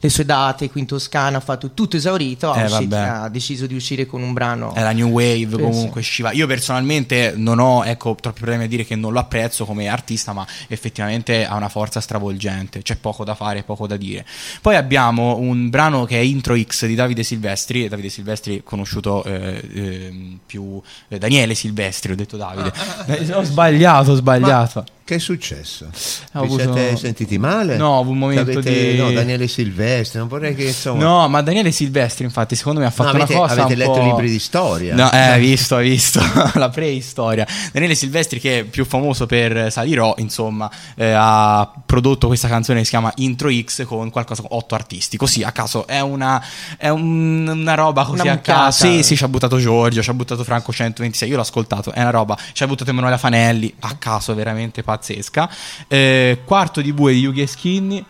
le 0.00 0.08
sue 0.08 0.24
date 0.24 0.70
qui 0.70 0.80
in 0.80 0.86
Toscana, 0.86 1.36
ha 1.36 1.40
fatto 1.40 1.72
tutto 1.74 1.96
esaurito, 1.96 2.50
ha, 2.50 2.60
Eh, 2.62 2.64
uscito- 2.64 2.96
ha 2.96 3.28
deciso 3.28 3.66
di 3.66 3.74
uscire 3.74 4.06
con 4.06 4.22
un 4.22 4.32
brano. 4.32 4.72
È 4.74 4.80
la 4.82 4.92
new 4.92 5.08
wave 5.08 5.46
Penso. 5.46 5.58
comunque 5.68 5.97
Shiva. 6.02 6.32
Io 6.32 6.46
personalmente 6.46 7.32
non 7.36 7.58
ho 7.58 7.84
ecco, 7.84 8.16
troppi 8.20 8.40
problemi 8.40 8.64
a 8.64 8.68
dire 8.68 8.84
che 8.84 8.96
non 8.96 9.12
lo 9.12 9.18
apprezzo 9.18 9.64
come 9.64 9.88
artista, 9.88 10.32
ma 10.32 10.46
effettivamente 10.68 11.44
ha 11.46 11.54
una 11.54 11.68
forza 11.68 12.00
stravolgente. 12.00 12.82
C'è 12.82 12.96
poco 12.96 13.24
da 13.24 13.34
fare, 13.34 13.62
poco 13.62 13.86
da 13.86 13.96
dire. 13.96 14.24
Poi 14.60 14.76
abbiamo 14.76 15.36
un 15.36 15.68
brano 15.70 16.04
che 16.04 16.16
è 16.18 16.22
Intro 16.22 16.56
X 16.58 16.86
di 16.86 16.94
Davide 16.94 17.22
Silvestri. 17.22 17.88
Davide 17.88 18.08
Silvestri, 18.08 18.62
conosciuto 18.64 19.24
eh, 19.24 19.62
ehm, 19.74 20.38
più 20.46 20.80
eh, 21.08 21.18
Daniele 21.18 21.54
Silvestri, 21.54 22.12
ho 22.12 22.16
detto 22.16 22.36
Davide. 22.36 22.72
Eh, 23.06 23.32
ho 23.32 23.42
sbagliato, 23.42 24.12
ho 24.12 24.14
sbagliato. 24.16 24.84
Che 25.08 25.14
è 25.14 25.18
successo? 25.18 25.86
Ho 25.86 26.40
Vi 26.42 26.46
avuto- 26.52 26.74
siete 26.74 26.96
sentiti 26.98 27.38
male? 27.38 27.78
No, 27.78 28.00
un 28.00 28.18
momento 28.18 28.50
Avete- 28.50 28.90
di- 28.92 28.98
No, 28.98 29.10
Daniele 29.10 29.48
Silvestri, 29.48 30.18
non 30.18 30.28
vorrei 30.28 30.54
che 30.54 30.64
insomma... 30.66 31.02
No, 31.02 31.28
ma 31.28 31.40
Daniele 31.40 31.70
Silvestri, 31.70 32.24
infatti, 32.24 32.54
secondo 32.54 32.80
me 32.80 32.86
ha 32.86 32.90
fatto 32.90 33.12
No, 33.16 33.22
avete- 33.22 33.32
una 33.32 33.46
cosa. 33.48 33.62
avete 33.62 33.74
letto 33.74 34.02
libri 34.02 34.28
di 34.28 34.38
storia? 34.38 34.94
No, 34.94 35.10
eh, 35.10 35.16
hai 35.16 35.40
visto, 35.40 35.76
hai 35.76 35.87
visto 35.88 36.20
la 36.54 36.68
preistoria. 36.68 37.46
Daniele 37.72 37.94
Silvestri, 37.94 38.38
che 38.40 38.60
è 38.60 38.64
più 38.64 38.84
famoso 38.84 39.26
per 39.26 39.70
Salirò, 39.72 40.14
insomma, 40.18 40.70
eh, 40.96 41.12
ha 41.16 41.70
prodotto 41.86 42.26
questa 42.26 42.48
canzone 42.48 42.78
che 42.78 42.84
si 42.84 42.90
chiama 42.90 43.12
Intro 43.16 43.50
X 43.50 43.84
con 43.86 44.10
qualcosa 44.10 44.42
con 44.42 44.56
otto 44.58 44.74
artisti. 44.74 45.16
Così 45.16 45.42
a 45.42 45.52
caso 45.52 45.86
è 45.86 46.00
una, 46.00 46.42
è 46.76 46.88
un- 46.88 47.46
una 47.48 47.74
roba 47.74 48.04
così 48.04 48.22
Una 48.22 48.32
a 48.32 48.38
caso. 48.38 48.86
Sì, 48.86 49.02
sì, 49.02 49.16
ci 49.16 49.24
ha 49.24 49.28
buttato 49.28 49.58
Giorgio, 49.58 50.02
ci 50.02 50.10
ha 50.10 50.14
buttato 50.14 50.44
Franco 50.44 50.72
126. 50.72 51.28
Io 51.28 51.36
l'ho 51.36 51.42
ascoltato, 51.42 51.92
è 51.92 52.00
una 52.00 52.10
roba. 52.10 52.36
Ci 52.52 52.62
ha 52.62 52.66
buttato 52.66 52.90
Emanuela 52.90 53.18
Fanelli, 53.18 53.72
a 53.80 53.94
caso, 53.98 54.34
veramente 54.34 54.82
pazzesca. 54.82 55.48
Eh, 55.88 56.40
quarto 56.44 56.80
di 56.80 56.92
bue 56.92 57.12
di 57.12 57.20
Yugi 57.20 57.40
e 57.42 57.46
Skinny. 57.46 57.98
Che 57.98 58.04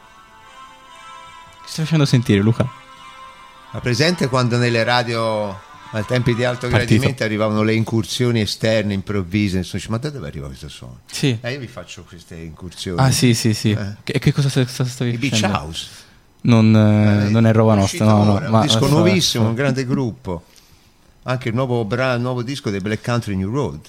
stai 1.75 1.85
facendo 1.85 2.05
sentire, 2.07 2.41
Luca? 2.41 2.67
Ma 3.71 3.81
presente 3.81 4.29
quando 4.29 4.57
nelle 4.57 4.83
radio 4.83 5.59
ai 5.93 6.05
tempi 6.05 6.35
di 6.35 6.45
alto 6.45 6.69
Partito. 6.69 6.87
gradimento 6.95 7.25
arrivavano 7.25 7.63
le 7.63 7.75
incursioni 7.75 8.41
esterne 8.41 8.93
improvvise, 8.95 9.59
insomma, 9.59 9.83
ma 9.89 9.97
da 9.99 10.11
dove 10.11 10.27
arriva 10.27 10.47
questo 10.47 10.69
suono? 10.69 11.01
Sì. 11.11 11.39
Eh, 11.41 11.53
io 11.53 11.59
vi 11.61 11.67
faccio 11.67 12.05
queste 12.07 12.35
incursioni. 12.37 13.01
Ah, 13.01 13.11
sì, 13.11 13.35
sì, 13.35 13.55
sì. 13.55 13.71
Eh. 13.71 13.95
Che, 14.05 14.19
che 14.19 14.33
cosa, 14.33 14.49
stavi 14.49 15.13
I 15.15 15.17
Beach? 15.19 15.43
House. 15.45 15.87
Non, 16.41 16.75
eh, 16.77 17.27
Eh, 17.27 17.29
non 17.31 17.47
è 17.47 17.53
roba 17.53 17.75
nostra, 17.75 18.05
no, 18.05 18.25
no. 18.25 18.49
ma- 18.49 18.61
un 18.61 18.67
disco 18.67 18.81
ma- 18.81 18.89
nuovissimo, 18.89 19.49
un 19.49 19.55
grande 19.55 19.85
gruppo. 19.85 20.45
Anche 21.25 21.49
il 21.49 21.55
nuovo, 21.55 21.85
bra- 21.85 22.17
nuovo 22.17 22.43
disco 22.43 22.71
dei 22.71 22.81
Black 22.81 23.03
Country 23.05 23.35
New 23.37 23.51
Road. 23.53 23.81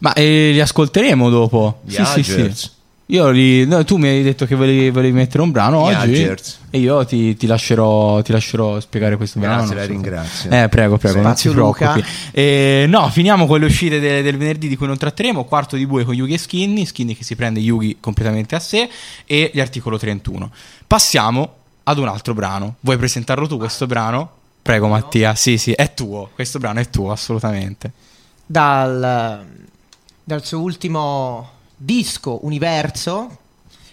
Ma 0.00 0.12
eh, 0.14 0.50
li 0.52 0.60
ascolteremo 0.60 1.28
dopo. 1.30 1.80
Gli 1.84 1.92
Sì, 2.04 2.22
sì, 2.22 2.22
sì. 2.54 2.70
Io 3.10 3.28
li- 3.30 3.66
no, 3.66 3.84
tu 3.84 3.96
mi 3.96 4.06
hai 4.08 4.22
detto 4.22 4.46
che 4.46 4.54
volevi, 4.54 4.90
volevi 4.90 5.12
mettere 5.12 5.42
un 5.42 5.50
brano 5.50 5.78
oggi 5.80 5.94
Adgers. 5.94 6.60
e 6.70 6.78
io 6.78 7.04
ti, 7.04 7.36
ti 7.36 7.46
lascerò, 7.48 8.22
ti 8.22 8.30
lascerò 8.30 8.78
spiegare 8.78 9.16
questo 9.16 9.40
brano. 9.40 9.56
Grazie, 9.66 9.74
non 9.74 9.84
la 9.84 9.90
ringrazio. 9.90 10.50
Eh, 10.50 10.68
prego, 10.68 10.96
prego, 10.96 11.16
non 11.16 11.24
Spazio 11.24 11.50
ti 11.50 11.56
preoccupi. 11.56 11.84
Luca. 12.00 12.06
Eh, 12.30 12.84
no, 12.88 13.08
finiamo 13.10 13.46
con 13.46 13.58
le 13.58 13.66
uscite 13.66 13.98
de- 13.98 14.22
del 14.22 14.36
venerdì 14.36 14.68
di 14.68 14.76
cui 14.76 14.86
non 14.86 14.96
tratteremo. 14.96 15.44
Quarto 15.44 15.74
di 15.74 15.86
bue 15.86 16.04
con 16.04 16.14
Yugi 16.14 16.34
e 16.34 16.38
Skinny. 16.38 16.84
Skinny 16.86 17.14
che 17.16 17.24
si 17.24 17.34
prende 17.34 17.58
Yugi 17.58 17.96
completamente 17.98 18.54
a 18.54 18.60
sé 18.60 18.88
e 19.26 19.50
gli 19.52 19.58
articolo 19.60 19.98
31. 19.98 20.48
Passiamo 20.86 21.54
ad 21.82 21.98
un 21.98 22.06
altro 22.06 22.32
brano. 22.32 22.76
Vuoi 22.80 22.96
presentarlo 22.96 23.48
tu 23.48 23.56
questo 23.56 23.86
brano? 23.86 24.30
Prego, 24.62 24.86
Mattia. 24.86 25.34
Sì, 25.34 25.58
sì, 25.58 25.72
è 25.72 25.94
tuo. 25.94 26.30
Questo 26.32 26.60
brano 26.60 26.78
è 26.78 26.88
tuo, 26.88 27.10
assolutamente. 27.10 27.90
Dal, 28.46 29.44
dal 30.22 30.44
suo 30.44 30.60
ultimo 30.60 31.58
disco 31.82 32.40
Universo 32.42 33.38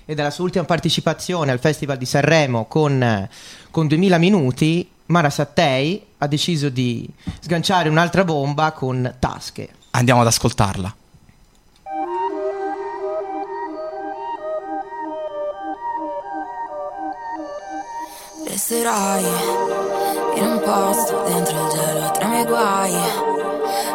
e 0.03 0.13
dalla 0.13 0.29
sua 0.29 0.43
ultima 0.43 0.65
partecipazione 0.65 1.51
al 1.51 1.59
Festival 1.59 1.97
di 1.97 2.05
Sanremo 2.05 2.65
con, 2.65 3.29
con 3.71 3.87
2000 3.87 4.17
minuti, 4.17 4.89
Mara 5.07 5.29
Sattei 5.29 6.05
ha 6.17 6.27
deciso 6.27 6.67
di 6.67 7.07
sganciare 7.39 7.87
un'altra 7.87 8.25
bomba 8.25 8.73
con 8.73 9.15
Tasche. 9.19 9.69
Andiamo 9.91 10.21
ad 10.21 10.27
ascoltarla. 10.27 10.95
Resterai 18.47 19.23
in 20.35 20.43
un 20.43 20.61
posto 20.61 21.23
dentro 21.25 21.65
il 21.65 21.71
gelo 21.71 22.11
tra 22.11 22.25
i 22.25 22.29
miei 22.29 22.45
guai 22.45 22.93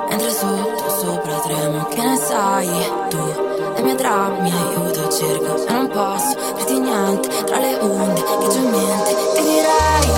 Mentre 0.09 0.31
sotto 0.31 0.91
sopra 0.91 1.39
tremo 1.41 1.85
che 1.87 2.03
ne 2.03 2.17
sai 2.17 2.69
tu 3.09 3.52
Dei 3.83 3.91
miei 3.91 3.97
drammi. 3.97 4.53
Aiuto 4.53 5.09
cerco 5.11 5.67
e 5.67 5.73
non 5.73 5.89
posso 5.89 6.37
dirti 6.55 6.79
niente. 6.79 7.29
Tra 7.45 7.59
le 7.59 7.79
onde 7.81 8.23
che 8.23 8.47
c'ho 8.47 8.55
in 8.55 8.71
mente 8.71 9.17
ti 9.35 9.43
direi 9.43 10.11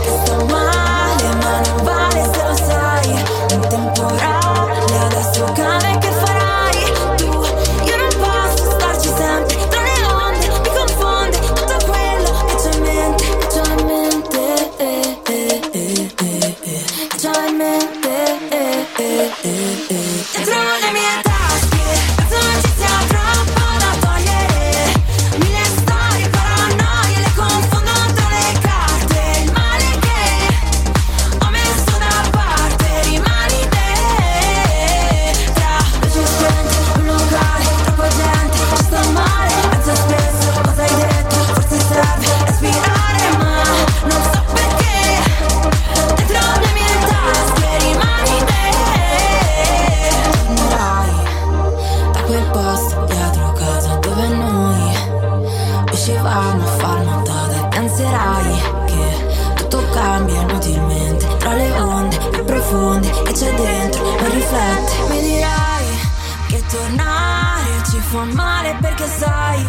Che 0.00 0.10
sto 0.24 0.44
male 0.46 1.34
ma 1.40 1.60
non 1.60 1.84
vale 1.84 2.30
se 2.32 2.42
lo 2.42 2.56
sai. 2.56 3.24
Un 3.52 3.68
temporale 3.68 4.98
adesso 4.98 5.44
cade 5.54 5.98
che 5.98 6.10
farai? 6.10 6.92
Tu 7.16 7.24
Io 7.84 7.96
non 7.96 8.08
posso 8.18 8.70
starci 8.72 9.08
sempre. 9.16 9.68
Tra 9.68 9.80
le 9.80 10.12
onde 10.12 10.48
Mi 10.48 10.68
confonde 10.74 11.38
tutto 11.38 11.76
quello 11.86 12.44
che 12.46 12.54
c'ho 12.56 12.70
in 12.74 12.82
mente 12.82 13.24
Che 13.38 13.46
c'ho 13.46 13.78
in 13.78 13.86
mente 13.86 14.40
eh, 14.78 15.18
eh, 15.24 15.60
eh, 15.70 15.70
eh, 15.70 16.14
eh, 16.20 16.54
Che 16.60 17.16
c'ho 17.20 17.46
in 17.46 17.56
mente 17.56 18.08
eh, 18.48 18.86
eh, 18.96 19.32
eh, 19.40 19.86
eh. 19.88 20.26
Dentro 20.32 20.58
le 20.80 20.90
mie 20.92 21.23
male 68.32 68.76
perché 68.80 69.06
sai 69.06 69.64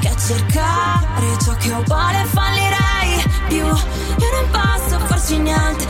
Che 0.00 0.08
a 0.08 0.16
cercare 0.16 1.26
ciò 1.42 1.54
che 1.56 1.72
ho 1.72 1.82
vuole 1.84 2.24
fallirei 2.24 3.22
più. 3.48 3.64
Io 3.64 4.30
non 4.32 4.50
posso 4.50 4.98
farci 5.06 5.38
niente 5.38 5.86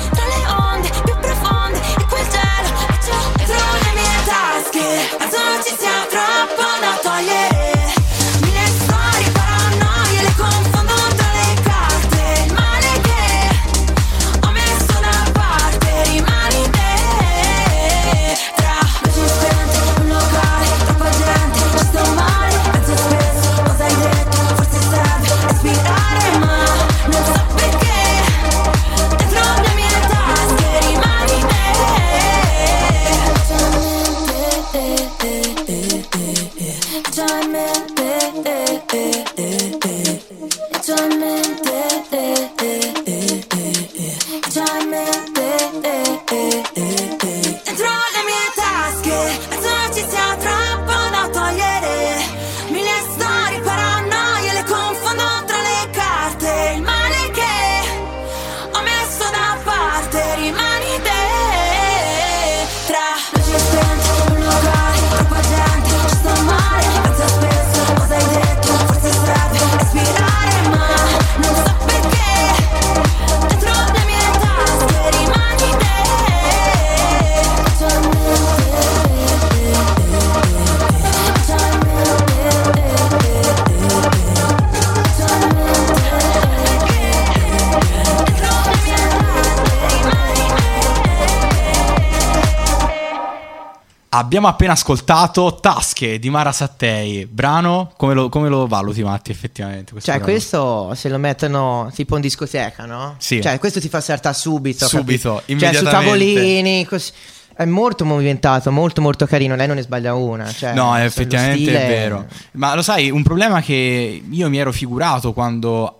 Abbiamo 94.18 94.48
appena 94.48 94.72
ascoltato 94.72 95.58
Tasche 95.60 96.18
di 96.18 96.28
Mara 96.28 96.50
Sattei. 96.50 97.24
Brano, 97.26 97.92
come 97.96 98.14
lo, 98.14 98.28
come 98.28 98.48
lo 98.48 98.66
valuti, 98.66 99.02
Matti, 99.04 99.30
effettivamente? 99.30 99.92
questo 99.92 100.10
Cioè, 100.10 100.18
brano? 100.20 100.32
questo 100.32 100.94
se 100.96 101.08
lo 101.08 101.18
mettono 101.18 101.88
tipo 101.94 102.16
in 102.16 102.22
discoteca, 102.22 102.84
no? 102.84 103.14
Sì. 103.18 103.40
Cioè, 103.40 103.60
questo 103.60 103.78
ti 103.78 103.88
fa 103.88 104.00
saltare 104.00 104.34
subito. 104.34 104.88
Subito, 104.88 105.34
capito? 105.34 105.34
Cioè, 105.34 105.42
su 105.46 105.52
immediatamente. 105.52 105.90
tavolini, 106.04 106.84
così. 106.84 107.12
È 107.54 107.64
molto 107.64 108.04
movimentato, 108.04 108.70
molto 108.72 109.00
molto 109.00 109.26
carino. 109.26 109.54
Lei 109.56 109.66
non 109.68 109.76
ne 109.76 109.82
sbaglia 109.82 110.14
una. 110.14 110.50
Cioè, 110.50 110.74
No, 110.74 110.96
effettivamente 110.96 111.62
stile- 111.62 111.84
è 111.84 111.88
vero. 111.88 112.26
Ma 112.52 112.74
lo 112.74 112.82
sai, 112.82 113.10
un 113.10 113.22
problema 113.22 113.60
che 113.60 114.22
io 114.28 114.48
mi 114.48 114.58
ero 114.58 114.72
figurato 114.72 115.32
quando 115.32 115.97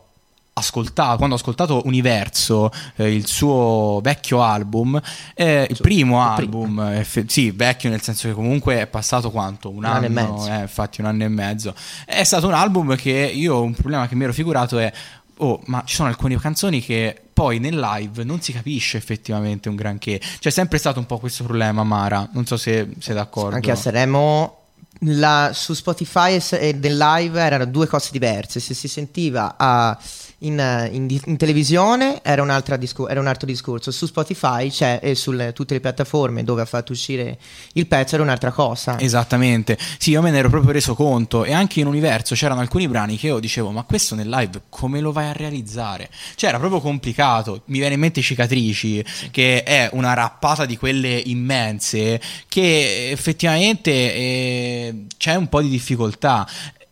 ascoltavo, 0.58 1.16
quando 1.16 1.34
ho 1.34 1.38
ascoltato 1.38 1.82
Universo, 1.86 2.70
eh, 2.96 3.12
il 3.14 3.26
suo 3.26 4.00
vecchio 4.02 4.42
album, 4.42 5.00
eh, 5.34 5.66
il 5.68 5.78
primo 5.80 6.16
il 6.22 6.28
album, 6.28 6.78
eff- 6.80 7.24
sì, 7.26 7.50
vecchio 7.50 7.90
nel 7.90 8.02
senso 8.02 8.28
che 8.28 8.34
comunque 8.34 8.80
è 8.80 8.86
passato 8.86 9.30
quanto? 9.30 9.70
Un, 9.70 9.78
Un 9.78 9.84
anno 9.86 10.06
e 10.06 10.08
mezzo. 10.08 10.46
eh, 10.48 10.60
infatti 10.60 11.00
un 11.00 11.06
anno 11.06 11.24
e 11.24 11.28
mezzo. 11.28 11.74
È 12.04 12.22
stato 12.24 12.46
un 12.46 12.54
album 12.54 12.94
che 12.96 13.10
io, 13.10 13.62
un 13.62 13.72
problema 13.74 14.06
che 14.08 14.14
mi 14.14 14.24
ero 14.24 14.32
figurato 14.32 14.78
è, 14.78 14.92
oh, 15.38 15.60
ma 15.66 15.82
ci 15.86 15.94
sono 15.94 16.08
alcune 16.08 16.36
canzoni 16.38 16.80
che 16.82 17.20
poi 17.32 17.58
nel 17.60 17.78
live 17.78 18.24
non 18.24 18.40
si 18.40 18.52
capisce 18.52 18.96
effettivamente 18.96 19.68
un 19.68 19.76
granché. 19.76 20.20
C'è 20.40 20.50
sempre 20.50 20.78
stato 20.78 20.98
un 20.98 21.06
po' 21.06 21.18
questo 21.18 21.44
problema, 21.44 21.84
Mara, 21.84 22.28
non 22.32 22.44
so 22.46 22.56
se 22.56 22.88
sei 22.98 23.14
d'accordo. 23.14 23.54
Anche 23.54 23.70
a 23.70 23.76
Sanremo. 23.76 24.54
la- 25.02 25.50
su 25.54 25.74
Spotify 25.74 26.34
e 26.34 26.42
e 26.58 26.72
nel 26.72 26.96
live 26.96 27.40
erano 27.40 27.66
due 27.66 27.86
cose 27.86 28.08
diverse. 28.10 28.58
Se 28.58 28.74
si 28.74 28.88
sentiva 28.88 29.54
a 29.56 29.96
in, 30.40 30.58
eh, 30.58 30.88
in 30.92 31.06
in 31.24 31.36
televisione 31.36 32.20
era, 32.22 32.42
un'altra 32.42 32.76
discu- 32.76 33.10
era 33.10 33.20
un 33.20 33.26
altro 33.26 33.46
discorso, 33.46 33.90
su 33.90 34.06
Spotify 34.06 34.70
e 35.00 35.14
su 35.14 35.36
tutte 35.52 35.74
le 35.74 35.80
piattaforme 35.80 36.44
dove 36.44 36.62
ha 36.62 36.64
fatto 36.64 36.92
uscire 36.92 37.38
il 37.72 37.86
pezzo 37.86 38.14
era 38.14 38.24
un'altra 38.24 38.52
cosa. 38.52 38.98
Esattamente, 39.00 39.78
sì, 39.98 40.10
io 40.10 40.22
me 40.22 40.30
ne 40.30 40.38
ero 40.38 40.48
proprio 40.48 40.72
reso 40.72 40.94
conto 40.94 41.44
e 41.44 41.52
anche 41.52 41.80
in 41.80 41.86
universo 41.86 42.34
c'erano 42.34 42.60
alcuni 42.60 42.86
brani 42.88 43.16
che 43.16 43.28
io 43.28 43.38
dicevo, 43.38 43.70
ma 43.70 43.82
questo 43.82 44.14
nel 44.14 44.28
live 44.28 44.62
come 44.68 45.00
lo 45.00 45.12
vai 45.12 45.28
a 45.28 45.32
realizzare? 45.32 46.10
Cioè 46.34 46.50
era 46.50 46.58
proprio 46.58 46.80
complicato, 46.80 47.62
mi 47.66 47.78
viene 47.78 47.94
in 47.94 48.00
mente 48.00 48.20
Cicatrici, 48.20 49.04
che 49.30 49.62
è 49.62 49.88
una 49.92 50.14
rappata 50.14 50.66
di 50.66 50.76
quelle 50.76 51.20
immense, 51.24 52.20
che 52.48 53.10
effettivamente 53.10 53.90
eh, 53.90 55.04
c'è 55.16 55.34
un 55.34 55.48
po' 55.48 55.62
di 55.62 55.68
difficoltà. 55.68 56.46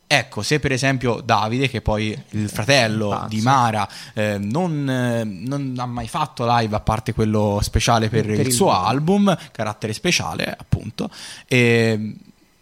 Ecco, 0.09 0.43
se 0.43 0.61
per 0.61 0.71
esempio 0.71 1.21
Davide, 1.21 1.69
che 1.69 1.81
poi 1.81 2.17
il 2.31 2.49
fratello 2.49 3.09
Pazzo. 3.09 3.29
di 3.29 3.41
Mara, 3.41 3.89
eh, 4.15 4.39
non, 4.39 4.89
eh, 4.89 5.25
non 5.25 5.75
ha 5.79 5.87
mai 5.87 6.07
fatto 6.07 6.47
live 6.47 6.77
a 6.77 6.81
parte 6.81 7.13
quello 7.13 7.59
speciale 7.61 8.09
per, 8.09 8.25
Per 8.25 8.39
il 8.41 8.47
il 8.47 8.53
suo 8.53 8.71
video. 8.71 8.85
album, 8.87 9.37
carattere 9.51 9.93
speciale 9.93 10.55
appunto, 10.57 11.11
e 11.49 12.15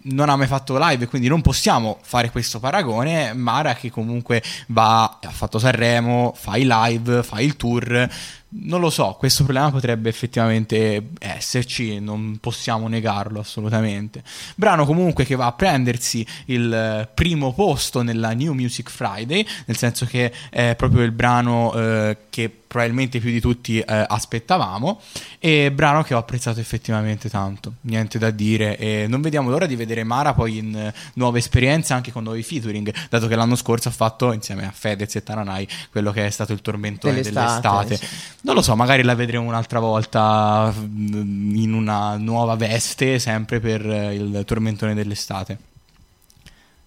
non 0.07 0.29
ha 0.29 0.37
mai 0.37 0.47
fatto 0.47 0.77
live, 0.79 1.07
quindi 1.07 1.29
non 1.29 1.41
possiamo 1.43 1.99
fare 2.03 2.31
questo 2.31 2.61
paragone. 2.61 3.33
Mara 3.35 3.75
che 3.75 3.91
comunque 3.91 4.43
va, 4.69 5.19
ha 5.23 5.31
fatto 5.31 5.59
Sanremo, 5.59 6.33
fa 6.37 6.57
i 6.57 6.65
live, 6.67 7.23
fa 7.23 7.41
il 7.41 7.57
tour. 7.57 8.09
Non 8.57 8.81
lo 8.81 8.89
so, 8.89 9.17
questo 9.19 9.43
problema 9.43 9.71
potrebbe 9.71 10.09
effettivamente 10.09 11.11
esserci, 11.19 11.99
non 11.99 12.39
possiamo 12.41 12.87
negarlo 12.87 13.41
assolutamente. 13.41 14.23
Brano 14.55 14.87
comunque 14.87 15.25
che 15.25 15.35
va 15.35 15.47
a 15.47 15.53
prendersi 15.53 16.25
il 16.47 16.73
eh, 16.73 17.09
primo 17.13 17.53
posto 17.53 18.03
nella 18.03 18.33
New 18.33 18.53
Music 18.53 18.91
Friday, 18.91 19.45
nel 19.67 19.77
senso 19.77 20.07
che 20.07 20.33
è 20.51 20.75
proprio 20.77 21.03
il 21.03 21.11
brano 21.11 21.73
eh, 21.75 22.17
che 22.31 22.51
probabilmente 22.75 23.21
più 23.21 23.31
di 23.31 23.41
tutti 23.41 23.79
eh, 23.79 24.05
aspettavamo 24.09 25.01
e 25.39 25.71
brano 25.71 26.03
che 26.03 26.13
ho 26.13 26.19
apprezzato 26.19 26.59
effettivamente 26.59 27.31
tanto, 27.31 27.75
niente 27.83 28.19
da 28.19 28.31
dire 28.31 28.77
e 28.77 29.07
non 29.07 29.21
vediamo 29.21 29.49
l'ora 29.49 29.67
di 29.67 29.77
vedere 29.77 30.03
Mara 30.03 30.35
poi 30.35 30.59
in 30.59 30.77
eh, 30.77 30.93
nuove 31.15 31.39
esperienze 31.39 31.93
anche 31.93 32.11
con 32.11 32.25
nuovi 32.25 32.43
featuring, 32.43 32.93
dato 33.09 33.29
che 33.29 33.37
l'anno 33.37 33.55
scorso 33.55 33.91
ha 33.91 33.93
fatto 33.93 34.33
insieme 34.33 34.67
a 34.67 34.73
Fedez 34.73 35.15
e 35.15 35.23
Taranai 35.23 35.69
quello 35.93 36.11
che 36.11 36.27
è 36.27 36.31
stato 36.31 36.53
il 36.53 36.63
tormentone 36.63 37.23
Dell'estate, 37.23 37.87
dell'estate. 37.87 37.97
sì. 37.97 38.07
Non 38.45 38.55
lo 38.55 38.61
so, 38.61 38.77
magari 38.77 39.03
la 39.03 39.15
vedremo 39.15 39.47
un'altra 39.49 39.79
volta 39.81 40.71
mm, 40.77 41.57
in 41.57 41.73
una 41.73 42.17
nuova 42.19 42.57
veste, 42.57 43.19
sempre 43.19 43.59
per 43.59 43.89
eh, 43.91 44.15
il 44.15 44.43
tormentone 44.45 44.93
dell'estate. 44.93 45.59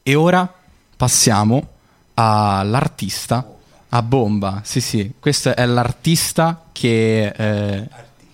E 0.04 0.14
ora 0.16 0.52
passiamo 0.96 1.68
all'artista, 2.14 3.44
a 3.90 4.02
Bomba. 4.04 4.62
Sì, 4.64 4.82
sì, 4.82 5.14
questo 5.20 5.56
è 5.56 5.66
l'artista 5.66 6.66
che... 6.72 7.34
eh, 7.36 7.88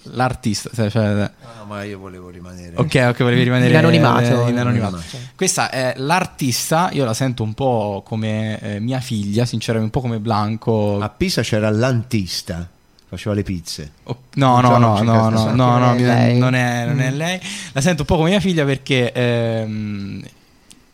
l'artista, 0.07 0.69
cioè, 0.73 0.89
cioè, 0.89 1.13
No, 1.13 1.29
no, 1.59 1.65
ma 1.65 1.83
io 1.83 1.97
volevo 1.99 2.27
rimanere. 2.29 2.75
Ok, 2.75 3.05
ok, 3.09 3.17
volevi 3.19 3.43
rimanere 3.43 3.69
In 3.71 3.77
anonimato. 3.77 4.19
eh, 4.19 4.49
in 4.49 4.57
anonimato. 4.57 4.95
Anonimato. 4.97 5.17
Questa 5.35 5.69
è 5.69 5.93
l'artista, 5.95 6.89
io 6.91 7.05
la 7.05 7.13
sento 7.13 7.41
un 7.43 7.53
po' 7.53 8.03
come 8.05 8.59
eh, 8.59 8.79
mia 8.81 8.99
figlia, 8.99 9.45
sinceramente, 9.45 9.95
un 9.95 10.01
po' 10.01 10.05
come 10.07 10.19
Blanco. 10.19 10.99
A 10.99 11.07
Pisa 11.07 11.41
c'era 11.41 11.69
l'antista, 11.69 12.67
faceva 13.15 13.35
le 13.35 13.43
pizze. 13.43 13.91
Oh, 14.03 14.23
no, 14.35 14.59
no, 14.61 14.77
Non 14.77 15.05
no, 15.05 15.29
no, 15.29 15.29
no, 15.51 15.77
no, 15.77 15.95
che 15.95 16.03
no, 16.03 16.11
è 16.11 16.33
non 16.33 16.53
è, 16.53 16.85
non 16.85 16.99
è 16.99 17.11
lei. 17.11 17.39
La 17.71 17.81
sento 17.81 18.01
un 18.01 18.07
po' 18.07 18.17
come 18.17 18.29
mia 18.29 18.39
figlia 18.39 18.65
perché 18.65 19.11
ehm, 19.11 20.23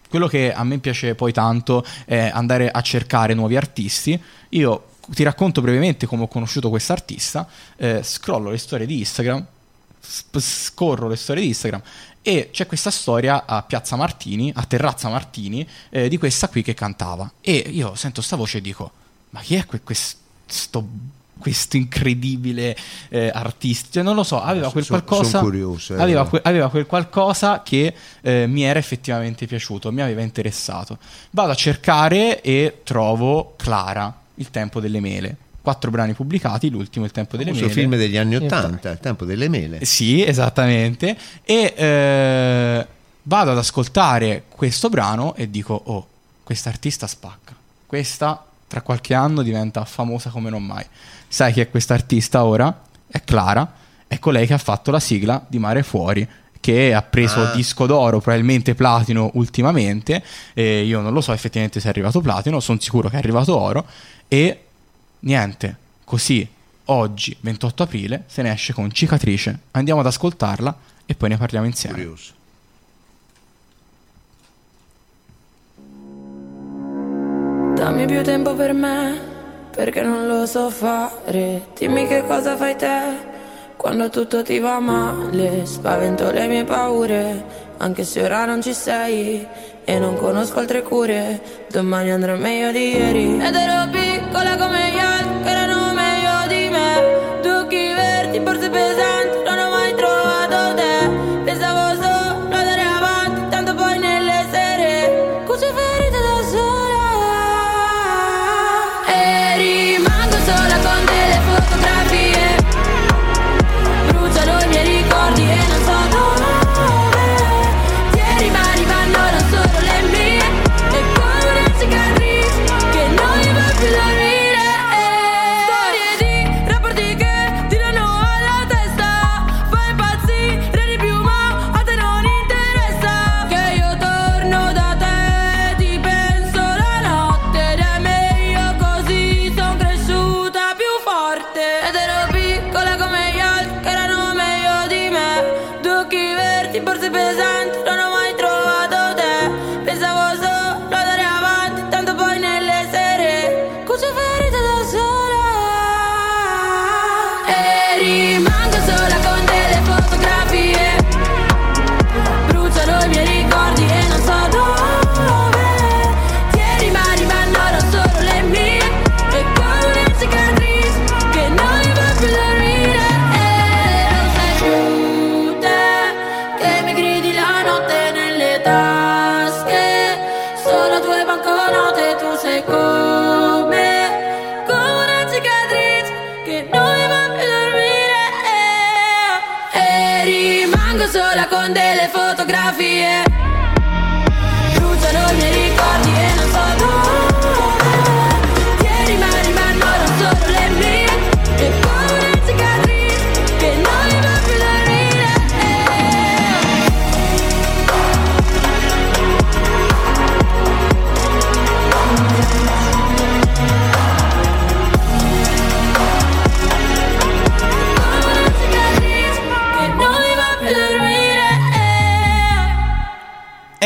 quello 0.10 0.28
che 0.28 0.54
a 0.54 0.64
me 0.64 0.78
piace 0.80 1.16
poi 1.16 1.32
tanto 1.32 1.86
è 2.06 2.30
andare 2.34 2.70
a 2.70 2.82
cercare 2.82 3.34
nuovi 3.34 3.56
artisti. 3.56 4.22
Io 4.50 4.86
ti 5.10 5.24
racconto 5.24 5.62
brevemente 5.62 6.06
come 6.06 6.24
ho 6.24 6.28
conosciuto 6.28 6.70
quest'artista, 6.70 7.48
eh, 7.78 8.02
scrollo 8.04 8.50
le 8.52 8.58
storie 8.58 8.86
di 8.86 9.00
Instagram, 9.00 9.46
scorro 10.02 11.08
le 11.08 11.16
storie 11.16 11.42
di 11.42 11.50
Instagram 11.50 11.82
e 12.22 12.50
c'è 12.52 12.66
questa 12.66 12.92
storia 12.92 13.46
a 13.46 13.64
Piazza 13.64 13.96
Martini, 13.96 14.52
a 14.54 14.64
Terrazza 14.66 15.10
Martini, 15.10 15.68
eh, 15.90 16.10
di 16.10 16.18
questa 16.18 16.50
qui 16.50 16.62
che 16.62 16.74
cantava. 16.74 17.32
E 17.42 17.56
io 17.56 17.96
sento 17.96 18.22
sta 18.22 18.36
voce 18.36 18.58
e 18.58 18.62
dico, 18.62 18.92
ma 19.32 19.40
chi 19.42 19.56
è 19.56 19.66
que- 19.66 19.82
questo, 19.82 20.88
questo 21.40 21.78
incredibile 21.78 22.76
eh, 23.10 23.32
artista? 23.34 23.88
Cioè, 23.92 24.04
non 24.04 24.16
lo 24.16 24.24
so, 24.24 24.42
aveva 24.42 24.70
quel 24.72 24.86
qualcosa... 24.86 25.40
curioso, 25.40 25.96
eh. 25.96 26.02
aveva, 26.02 26.28
que- 26.28 26.42
aveva 26.44 26.70
quel 26.70 26.86
qualcosa 26.86 27.64
che 27.64 27.94
eh, 28.22 28.46
mi 28.48 28.64
era 28.64 28.78
effettivamente 28.80 29.48
piaciuto, 29.48 29.92
mi 29.92 30.02
aveva 30.02 30.22
interessato. 30.22 30.98
Vado 31.32 31.52
a 31.52 31.56
cercare 31.56 32.42
e 32.42 32.82
trovo 32.84 33.54
Clara, 33.58 34.14
Il 34.36 34.50
tempo 34.52 34.80
delle 34.80 35.00
mele. 35.00 35.36
Quattro 35.62 35.92
brani 35.92 36.14
pubblicati, 36.14 36.70
l'ultimo 36.70 37.06
Il 37.06 37.12
tempo 37.12 37.36
delle 37.38 37.52
mele. 37.52 37.70
film 37.70 37.96
degli 37.96 38.18
anni 38.18 38.36
Ottanta, 38.38 38.92
il 38.92 39.00
tempo 39.00 39.26
delle 39.26 39.50
mele. 39.50 39.80
Eh, 39.80 39.86
Sì, 39.86 40.24
esattamente. 40.26 41.18
E 41.44 41.74
eh, 41.76 42.88
vado 43.24 43.52
ad 43.52 43.58
ascoltare 43.58 44.44
questo 44.50 44.90
brano 44.90 45.36
e 45.36 45.50
dico: 45.50 45.80
Oh, 45.86 46.08
quest'artista 46.44 47.06
spacca. 47.08 47.54
Questa 47.86 48.46
tra 48.70 48.82
qualche 48.82 49.14
anno 49.14 49.42
diventa 49.42 49.84
famosa 49.84 50.30
come 50.30 50.50
non 50.50 50.64
mai. 50.64 50.86
Sai 51.28 51.52
chi 51.52 51.60
è 51.60 51.70
quest'artista 51.70 52.46
ora? 52.46 52.84
È 53.08 53.22
Clara. 53.24 53.74
È 54.08 54.18
colei 54.20 54.48
che 54.48 54.54
ha 54.54 54.58
fatto 54.60 54.92
la 54.92 55.00
sigla 55.02 55.44
di 55.48 55.60
Mare 55.60 55.84
Fuori. 55.84 56.26
Che 56.62 56.94
ha 56.94 57.02
preso 57.02 57.42
Ah. 57.42 57.52
disco 57.54 57.86
d'oro, 57.88 58.20
probabilmente 58.20 58.76
platino 58.76 59.32
ultimamente. 59.34 60.24
E 60.54 60.84
io 60.84 61.02
non 61.02 61.12
lo 61.14 61.22
so 61.22 61.34
effettivamente 61.34 61.80
se 61.80 61.88
è 61.88 61.90
arrivato 61.90 62.22
platino, 62.22 62.60
sono 62.60 62.80
sicuro 62.80 63.10
che 63.10 63.16
è 63.16 63.20
arrivato 63.20 63.58
oro. 63.58 63.86
E 64.28 64.64
niente, 65.22 65.76
così 66.04 66.48
oggi, 66.86 67.36
28 67.40 67.84
aprile, 67.84 68.24
se 68.28 68.42
ne 68.44 68.52
esce 68.52 68.74
con 68.74 68.92
Cicatrice. 68.92 69.60
Andiamo 69.72 70.02
ad 70.02 70.06
ascoltarla 70.08 70.78
e 71.06 71.16
poi 71.16 71.30
ne 71.30 71.38
parliamo 71.38 71.66
insieme. 71.66 71.96
Curioso. 71.96 72.34
Dammi 77.80 78.06
più 78.08 78.22
tempo 78.24 78.56
per 78.56 78.74
me, 78.74 79.18
perché 79.74 80.02
non 80.02 80.28
lo 80.28 80.46
so 80.46 80.70
fare. 80.70 81.68
Dimmi 81.78 82.08
che 82.08 82.26
cosa 82.28 82.58
fai 82.58 82.76
te, 82.76 83.00
quando 83.78 84.10
tutto 84.10 84.44
ti 84.44 84.60
va 84.60 84.82
male. 84.82 85.66
Spavento 85.66 86.30
le 86.30 86.48
mie 86.48 86.66
paure, 86.66 87.42
anche 87.78 88.04
se 88.04 88.22
ora 88.22 88.44
non 88.44 88.62
ci 88.62 88.74
sei. 88.74 89.48
E 89.86 89.98
non 89.98 90.18
conosco 90.18 90.60
altre 90.60 90.84
cure, 90.84 91.40
domani 91.72 92.12
andrà 92.12 92.36
meglio 92.36 92.70
di 92.74 92.98
ieri. 92.98 93.40
Ed 93.42 93.56
ero 93.56 93.90
piccola 93.90 93.99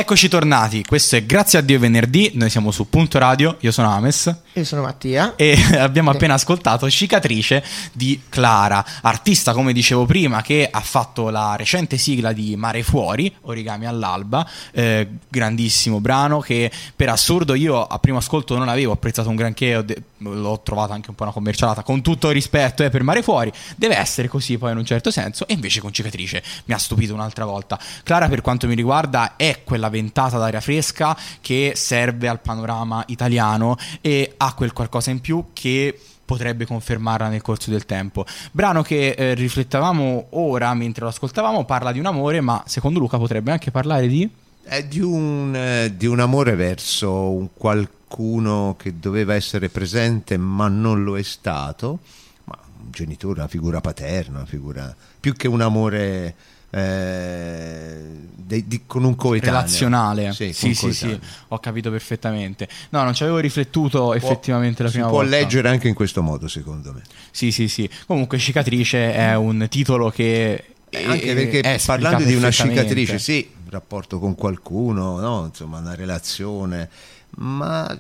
Eccoci 0.04 0.28
tornati, 0.28 0.84
questo 0.84 1.16
è 1.16 1.26
Grazie 1.26 1.60
a 1.60 1.62
Dio 1.62 1.80
venerdì, 1.80 2.32
noi 2.34 2.50
siamo 2.50 2.72
su 2.72 2.90
Punto 2.90 3.20
Radio, 3.20 3.56
io 3.62 3.72
sono 3.72 3.90
Ames. 3.90 4.36
Io 4.52 4.66
sono 4.66 4.82
Mattia. 4.82 5.36
e 5.38 5.58
abbiamo 5.80 6.10
appena 6.10 6.34
ascoltato 6.34 6.90
Cicatrice 6.90 7.64
di 7.94 8.24
Clara, 8.28 8.86
artista 9.02 9.54
come 9.54 9.72
dicevo 9.72 10.06
prima 10.06 10.42
che 10.42 10.68
ha 10.70 10.82
fatto 10.82 11.30
la 11.30 11.56
recente 11.56 11.98
sigla 11.98 12.34
di 12.34 12.58
Mare 12.58 12.84
Fuori, 12.84 13.34
Origami 13.44 13.86
all'alba, 13.86 14.46
eh, 14.74 15.08
grandissimo 15.30 16.02
brano 16.02 16.42
che 16.42 16.70
per 16.94 17.08
assurdo 17.08 17.54
io 17.54 17.82
a 17.82 17.98
primo 17.98 18.18
ascolto 18.18 18.58
non 18.58 18.68
avevo 18.68 18.92
apprezzato 18.92 19.30
un 19.30 19.36
granché, 19.36 19.86
l'ho 20.18 20.62
trovata 20.64 20.94
anche 20.94 21.12
un 21.12 21.16
po' 21.16 21.24
una 21.24 21.32
commercialata, 21.32 21.82
con 21.82 22.02
tutto 22.02 22.28
il 22.28 22.34
rispetto 22.34 22.84
eh, 22.84 22.90
per 22.90 23.04
Mare 23.04 23.24
Fuori, 23.24 23.54
deve 23.78 23.98
essere 23.98 24.28
così 24.28 24.58
poi 24.58 24.74
in 24.74 24.80
un 24.80 24.86
certo 24.86 25.12
senso 25.12 25.48
e 25.48 25.54
invece 25.54 25.80
con 25.80 25.94
Cicatrice 25.94 26.44
mi 26.66 26.74
ha 26.74 26.78
stupito 26.78 27.14
un'altra 27.14 27.46
volta. 27.46 27.80
Clara 28.04 28.28
per 28.28 28.42
quanto 28.42 28.68
mi 28.68 28.76
riguarda 28.76 29.38
è 29.38 29.62
quella 29.64 29.92
ventata 30.04 30.38
d'aria 30.38 30.60
fresca 30.60 31.18
che 31.40 31.74
serve 31.76 32.28
al 32.28 32.42
panorama 32.42 33.04
italiano 33.08 33.78
e 34.02 34.34
ha 34.36 34.54
quel 34.54 34.74
qualcosa 34.74 35.12
in 35.12 35.22
più 35.22 35.46
che 35.54 35.98
potrebbe 36.26 36.66
confermarla 36.66 37.30
nel 37.30 37.42
corso 37.42 37.72
del 37.72 37.86
tempo. 37.86 38.26
Brano 38.52 38.82
che 38.82 39.10
eh, 39.10 39.34
riflettavamo 39.34 40.28
ora 40.32 40.74
mentre 40.74 41.04
lo 41.04 41.10
ascoltavamo 41.10 41.66
parla 41.66 41.92
di 41.92 42.00
un 42.00 42.06
amore, 42.06 42.42
ma 42.42 42.64
secondo 42.66 43.00
Luca 43.00 43.18
potrebbe 43.18 43.52
anche 43.52 43.72
parlare 43.72 44.08
di 44.08 44.30
È 44.62 44.84
di 44.84 45.00
un, 45.00 45.56
eh, 45.56 45.96
di 45.96 46.06
un 46.06 46.20
amore 46.20 46.56
verso 46.56 47.32
un 47.32 47.50
qualcuno 47.54 48.76
che 48.78 49.00
doveva 49.00 49.34
essere 49.34 49.70
presente 49.70 50.38
ma 50.38 50.68
non 50.68 51.04
lo 51.04 51.18
è 51.18 51.24
stato, 51.24 52.00
ma 52.46 52.58
un 52.84 52.92
genitore, 52.92 53.40
una 53.40 53.50
figura 53.50 53.82
paterna, 53.82 54.38
una 54.38 54.46
figura 54.46 54.96
più 55.20 55.34
che 55.34 55.48
un 55.48 55.62
amore 55.62 56.36
eh, 56.74 58.02
di- 58.46 58.82
con 58.86 59.04
un 59.04 59.16
coetaneo. 59.16 59.56
relazionale. 59.56 60.34
Sì, 60.34 60.54
Sì, 60.54 60.74
sì, 60.74 60.94
sì, 60.94 61.20
ho 61.50 61.60
capito 61.60 61.90
perfettamente. 61.90 62.68
No, 62.90 63.04
non 63.04 63.14
ci 63.14 63.24
avevo 63.24 63.40
riflettuto 63.40 64.00
Può- 64.04 64.14
effettivamente 64.14 64.84
la 64.84 64.90
si 64.90 64.96
prima 64.96 65.10
può 65.10 65.20
volta. 65.22 65.36
leggere 65.38 65.70
anche 65.70 65.88
in 65.88 65.94
questo 65.94 66.22
modo, 66.22 66.48
secondo 66.48 66.94
me. 66.94 67.02
Sì, 67.32 67.52
sì, 67.52 67.68
sì. 67.68 67.90
Comunque 68.06 68.38
cicatrice 68.38 69.14
è 69.14 69.36
un 69.36 69.66
titolo 69.70 70.10
che 70.10 70.66
Eh, 70.90 71.04
anche 71.06 71.34
perché 71.34 71.80
parlando 71.86 72.24
di 72.24 72.36
una 72.36 72.52
cicatrice, 72.52 73.18
sì, 73.18 73.48
un 73.64 73.70
rapporto 73.72 74.20
con 74.20 74.36
qualcuno, 74.36 75.20
no? 75.20 75.46
insomma, 75.48 75.80
una 75.80 75.96
relazione, 75.96 76.90
ma 77.38 77.98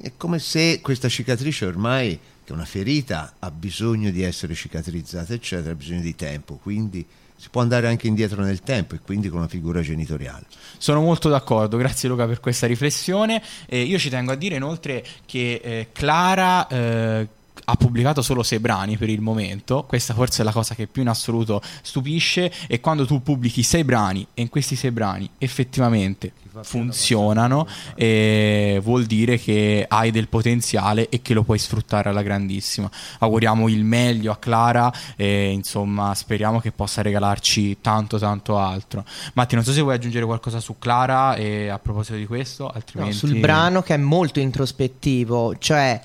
è 0.00 0.12
come 0.16 0.40
se 0.40 0.80
questa 0.80 1.08
cicatrice 1.08 1.64
ormai, 1.66 2.18
che 2.44 2.50
è 2.50 2.52
una 2.52 2.64
ferita, 2.64 3.34
ha 3.38 3.50
bisogno 3.52 4.10
di 4.10 4.22
essere 4.22 4.54
cicatrizzata, 4.54 5.32
eccetera, 5.32 5.70
ha 5.70 5.76
bisogno 5.76 6.00
di 6.00 6.16
tempo, 6.16 6.58
quindi 6.60 7.06
si 7.36 7.48
può 7.50 7.60
andare 7.60 7.88
anche 7.88 8.06
indietro 8.06 8.42
nel 8.42 8.60
tempo 8.60 8.94
e 8.94 9.00
quindi 9.00 9.28
con 9.28 9.38
una 9.38 9.48
figura 9.48 9.80
genitoriale. 9.80 10.46
Sono 10.78 11.00
molto 11.00 11.28
d'accordo, 11.28 11.76
grazie 11.76 12.08
Luca 12.08 12.26
per 12.26 12.40
questa 12.40 12.66
riflessione. 12.66 13.42
Eh, 13.66 13.82
io 13.82 13.98
ci 13.98 14.08
tengo 14.08 14.32
a 14.32 14.36
dire 14.36 14.56
inoltre 14.56 15.04
che 15.26 15.60
eh, 15.62 15.88
Clara 15.92 16.66
eh, 16.68 17.28
ha 17.66 17.74
pubblicato 17.76 18.20
solo 18.22 18.42
sei 18.42 18.58
brani 18.58 18.96
per 18.96 19.08
il 19.08 19.20
momento, 19.20 19.84
questa 19.84 20.14
forse 20.14 20.42
è 20.42 20.44
la 20.44 20.52
cosa 20.52 20.74
che 20.74 20.86
più 20.86 21.02
in 21.02 21.08
assoluto 21.08 21.62
stupisce 21.82 22.52
e 22.66 22.80
quando 22.80 23.06
tu 23.06 23.22
pubblichi 23.22 23.62
sei 23.62 23.84
brani 23.84 24.26
e 24.34 24.42
in 24.42 24.48
questi 24.48 24.76
sei 24.76 24.90
brani 24.90 25.28
effettivamente 25.38 26.32
funzionano, 26.62 27.66
eh, 27.96 28.80
vuol 28.82 29.06
dire 29.06 29.38
che 29.38 29.84
hai 29.88 30.10
del 30.10 30.28
potenziale 30.28 31.08
e 31.08 31.20
che 31.20 31.34
lo 31.34 31.42
puoi 31.42 31.58
sfruttare 31.58 32.10
alla 32.10 32.22
grandissima. 32.22 32.88
Auguriamo 33.18 33.68
il 33.68 33.84
meglio 33.84 34.30
a 34.30 34.36
Clara 34.36 34.92
e 35.16 35.50
insomma 35.50 36.14
speriamo 36.14 36.60
che 36.60 36.70
possa 36.70 37.02
regalarci 37.02 37.78
tanto 37.80 38.18
tanto 38.18 38.58
altro. 38.58 39.04
Matti, 39.32 39.54
non 39.54 39.64
so 39.64 39.72
se 39.72 39.80
vuoi 39.80 39.94
aggiungere 39.94 40.24
qualcosa 40.24 40.60
su 40.60 40.76
Clara 40.78 41.34
e 41.34 41.68
a 41.68 41.78
proposito 41.78 42.16
di 42.16 42.26
questo, 42.26 42.64
No, 42.64 42.70
altrimenti... 42.74 43.16
sul 43.16 43.38
brano 43.38 43.82
che 43.82 43.94
è 43.94 43.98
molto 43.98 44.38
introspettivo, 44.40 45.56
cioè 45.58 46.00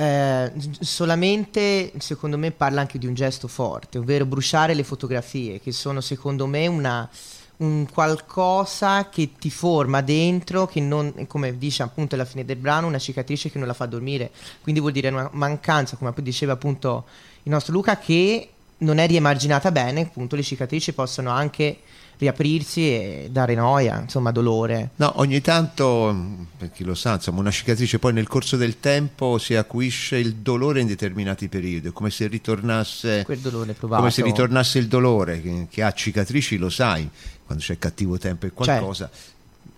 eh, 0.00 0.52
solamente 0.78 1.90
secondo 1.98 2.38
me 2.38 2.52
parla 2.52 2.80
anche 2.80 2.98
di 2.98 3.06
un 3.08 3.14
gesto 3.14 3.48
forte, 3.48 3.98
ovvero 3.98 4.26
bruciare 4.26 4.72
le 4.74 4.84
fotografie, 4.84 5.60
che 5.60 5.72
sono 5.72 6.00
secondo 6.00 6.46
me 6.46 6.68
una, 6.68 7.08
un 7.56 7.84
qualcosa 7.92 9.08
che 9.08 9.30
ti 9.36 9.50
forma 9.50 10.00
dentro, 10.00 10.66
che 10.66 10.80
non, 10.80 11.26
come 11.26 11.58
dice 11.58 11.82
appunto 11.82 12.14
alla 12.14 12.24
fine 12.24 12.44
del 12.44 12.58
brano, 12.58 12.86
una 12.86 13.00
cicatrice 13.00 13.50
che 13.50 13.58
non 13.58 13.66
la 13.66 13.74
fa 13.74 13.86
dormire, 13.86 14.30
quindi 14.62 14.80
vuol 14.80 14.92
dire 14.92 15.08
una 15.08 15.28
mancanza, 15.32 15.96
come 15.96 16.14
diceva 16.18 16.52
appunto 16.52 17.04
il 17.42 17.50
nostro 17.50 17.72
Luca, 17.72 17.98
che 17.98 18.50
non 18.78 18.98
è 18.98 19.06
riemarginata 19.06 19.70
bene, 19.70 20.02
appunto 20.02 20.36
le 20.36 20.42
cicatrici 20.42 20.92
possono 20.92 21.30
anche 21.30 21.78
riaprirsi 22.18 22.80
e 22.88 23.28
dare 23.30 23.54
noia, 23.54 24.00
insomma 24.00 24.32
dolore. 24.32 24.90
No, 24.96 25.12
ogni 25.16 25.40
tanto, 25.40 26.46
per 26.56 26.70
chi 26.70 26.82
lo 26.82 26.94
sa, 26.94 27.14
insomma, 27.14 27.40
una 27.40 27.50
cicatrice 27.50 27.98
poi 27.98 28.12
nel 28.12 28.26
corso 28.26 28.56
del 28.56 28.80
tempo 28.80 29.38
si 29.38 29.54
acuisce 29.54 30.16
il 30.16 30.34
dolore 30.36 30.80
in 30.80 30.88
determinati 30.88 31.48
periodi, 31.48 31.88
è 31.88 31.92
come 31.92 32.10
se 32.10 32.26
ritornasse 32.26 33.22
Quel 33.24 33.38
dolore 33.38 33.72
provato. 33.72 34.00
come 34.00 34.12
se 34.12 34.22
ritornasse 34.22 34.78
il 34.78 34.88
dolore 34.88 35.40
che, 35.40 35.66
che 35.70 35.82
ha 35.82 35.92
cicatrici, 35.92 36.56
lo 36.56 36.70
sai, 36.70 37.08
quando 37.46 37.62
c'è 37.62 37.78
cattivo 37.78 38.18
tempo 38.18 38.46
e 38.46 38.50
qualcosa, 38.50 39.08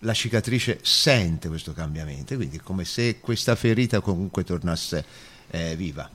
la 0.00 0.14
cicatrice 0.14 0.78
sente 0.80 1.48
questo 1.48 1.74
cambiamento, 1.74 2.34
quindi 2.36 2.56
è 2.56 2.60
come 2.62 2.86
se 2.86 3.20
questa 3.20 3.54
ferita 3.54 4.00
comunque 4.00 4.44
tornasse 4.44 5.04
eh, 5.50 5.76
viva. 5.76 6.10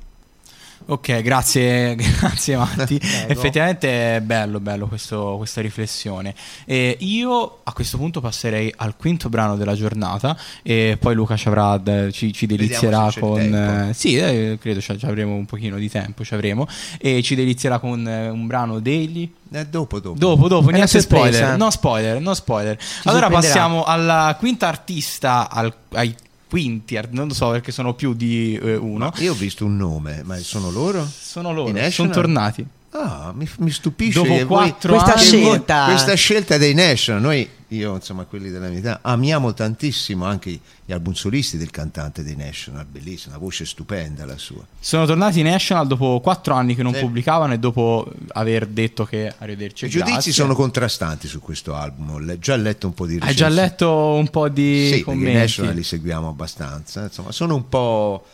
Ok, 0.87 1.21
grazie, 1.21 1.95
grazie 1.97 2.55
Matti. 2.57 2.97
Prego. 3.01 3.31
Effettivamente 3.31 4.17
è 4.17 4.21
bello, 4.21 4.59
bello 4.59 4.87
questo- 4.87 5.33
questa 5.37 5.59
riflessione. 5.61 6.35
E 6.65 6.95
io 6.99 7.59
a 7.63 7.73
questo 7.73 7.97
punto 7.97 8.21
passerei 8.21 8.71
al 8.75 8.95
quinto 8.95 9.27
brano 9.29 9.55
della 9.55 9.73
giornata 9.73 10.37
e 10.61 10.97
poi 10.99 11.15
Luca 11.15 11.35
ci, 11.35 11.47
avrà, 11.47 11.81
ci, 12.11 12.31
ci 12.33 12.45
delizierà 12.45 13.11
con... 13.19 13.39
eh, 13.39 13.93
sì, 13.95 14.15
eh, 14.17 14.57
credo 14.61 14.79
ci 14.79 14.97
ci 14.99 15.05
avremo 15.05 15.33
un 15.33 15.45
pochino 15.45 15.77
di 15.77 15.89
tempo, 15.89 16.23
ci 16.23 16.35
avremo. 16.35 16.67
E 16.99 17.23
ci 17.23 17.33
delizierà 17.33 17.79
con 17.79 18.07
eh, 18.07 18.29
un 18.29 18.45
brano 18.45 18.79
degli... 18.79 19.27
Eh, 19.51 19.65
dopo, 19.65 19.99
dopo. 19.99 20.17
Dopo, 20.19 20.47
dopo, 20.47 20.69
niente 20.69 21.01
spoiler. 21.01 21.57
No 21.57 21.71
spoiler, 21.71 22.19
no 22.19 22.33
spoiler. 22.35 22.77
allora 23.05 23.21
sorprenderà. 23.27 23.39
passiamo 23.39 23.83
alla 23.85 24.35
quinta 24.37 24.67
artista, 24.67 25.49
al- 25.49 25.73
ai 25.93 26.13
quinti, 26.55 26.95
art- 26.95 27.11
non 27.11 27.27
lo 27.27 27.33
so 27.33 27.49
perché 27.51 27.73
sono 27.73 27.93
più 27.95 28.13
di 28.13 28.57
eh, 28.63 28.77
uno. 28.77 29.11
Io 29.17 29.33
ho 29.33 29.35
visto 29.35 29.65
un 29.65 29.75
nome, 29.75 30.21
ma 30.23 30.37
sono 30.37 30.71
loro? 30.71 31.05
Sono 31.05 31.51
I 31.51 31.53
loro, 31.53 31.89
sono 31.91 32.09
tornati. 32.11 32.65
Ah, 32.91 33.33
mi, 33.35 33.45
mi 33.57 33.71
stupisce 33.71 34.21
Questa 34.45 35.15
anni- 35.15 35.21
scelta. 35.25 35.83
questa 35.87 36.13
scelta 36.13 36.57
dei 36.57 36.73
National, 36.73 37.21
noi, 37.21 37.49
io 37.75 37.95
insomma 37.95 38.23
quelli 38.25 38.49
della 38.49 38.67
mia 38.69 38.79
età, 38.79 38.99
amiamo 39.01 39.53
tantissimo 39.53 40.25
anche 40.25 40.59
gli 40.85 40.91
album 40.91 41.13
solisti 41.13 41.57
del 41.57 41.71
cantante 41.71 42.23
dei 42.23 42.35
National, 42.35 42.85
bellissima, 42.85 43.35
una 43.35 43.43
voce 43.43 43.65
stupenda 43.65 44.25
la 44.25 44.37
sua. 44.37 44.65
Sono 44.79 45.05
tornati 45.05 45.39
i 45.39 45.43
National 45.43 45.87
dopo 45.87 46.19
quattro 46.21 46.53
anni 46.53 46.75
che 46.75 46.83
non 46.83 46.93
Sì. 46.93 46.99
pubblicavano 46.99 47.53
e 47.53 47.59
dopo 47.59 48.11
aver 48.33 48.67
detto 48.67 49.05
che 49.05 49.33
arrivederci. 49.37 49.85
I 49.85 49.89
giudizi 49.89 50.11
grazie. 50.11 50.31
sono 50.31 50.55
contrastanti 50.55 51.27
su 51.27 51.39
questo 51.39 51.73
album, 51.75 52.09
ho 52.11 52.39
già 52.39 52.55
letto 52.55 52.87
un 52.87 52.93
po' 52.93 53.05
di 53.05 53.13
Hai 53.13 53.33
già 53.35 53.47
recensioni. 53.47 53.55
letto 53.55 53.89
un 54.15 54.29
po' 54.29 54.49
di 54.49 54.83
Sì, 54.83 54.89
perché 54.89 54.95
i 54.99 55.03
commenti. 55.03 55.33
National 55.37 55.73
li 55.75 55.83
seguiamo 55.83 56.27
abbastanza, 56.29 57.03
insomma 57.03 57.31
sono 57.31 57.55
un 57.55 57.67
po' 57.69 58.25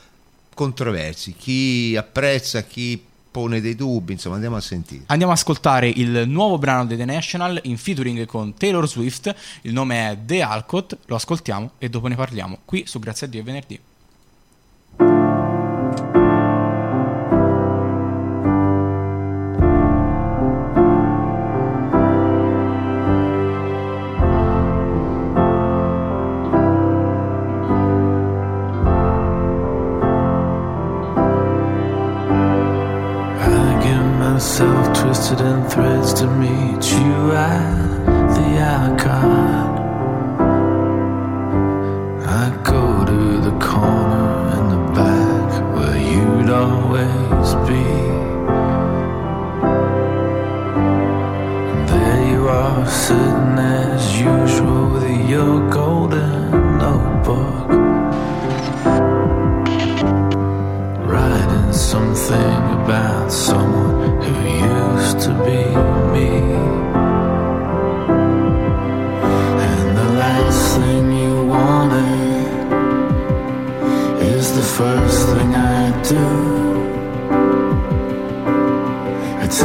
controversi, 0.53 1.33
chi 1.37 1.95
apprezza, 1.97 2.63
chi 2.63 3.01
pone 3.31 3.61
dei 3.61 3.75
dubbi, 3.75 4.11
insomma 4.11 4.35
andiamo 4.35 4.57
a 4.57 4.61
sentire. 4.61 5.03
Andiamo 5.07 5.31
ad 5.31 5.39
ascoltare 5.39 5.87
il 5.87 6.27
nuovo 6.27 6.57
brano 6.57 6.85
dei 6.85 6.97
The 6.97 7.05
National 7.05 7.59
in 7.63 7.77
featuring 7.77 8.25
con 8.25 8.53
Taylor 8.53 8.87
Swift. 8.87 9.33
Il 9.61 9.73
nome 9.73 10.11
è 10.11 10.17
The 10.25 10.41
Alcott. 10.41 10.97
Lo 11.05 11.15
ascoltiamo 11.15 11.71
e 11.77 11.89
dopo 11.89 12.07
ne 12.07 12.15
parliamo 12.15 12.59
qui 12.65 12.83
su 12.85 12.99
Grazie 12.99 13.27
a 13.27 13.29
Dio 13.29 13.39
è 13.39 13.43
venerdì. 13.43 13.79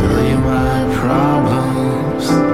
Really 0.07 0.37
my 0.37 0.97
problems. 1.01 2.46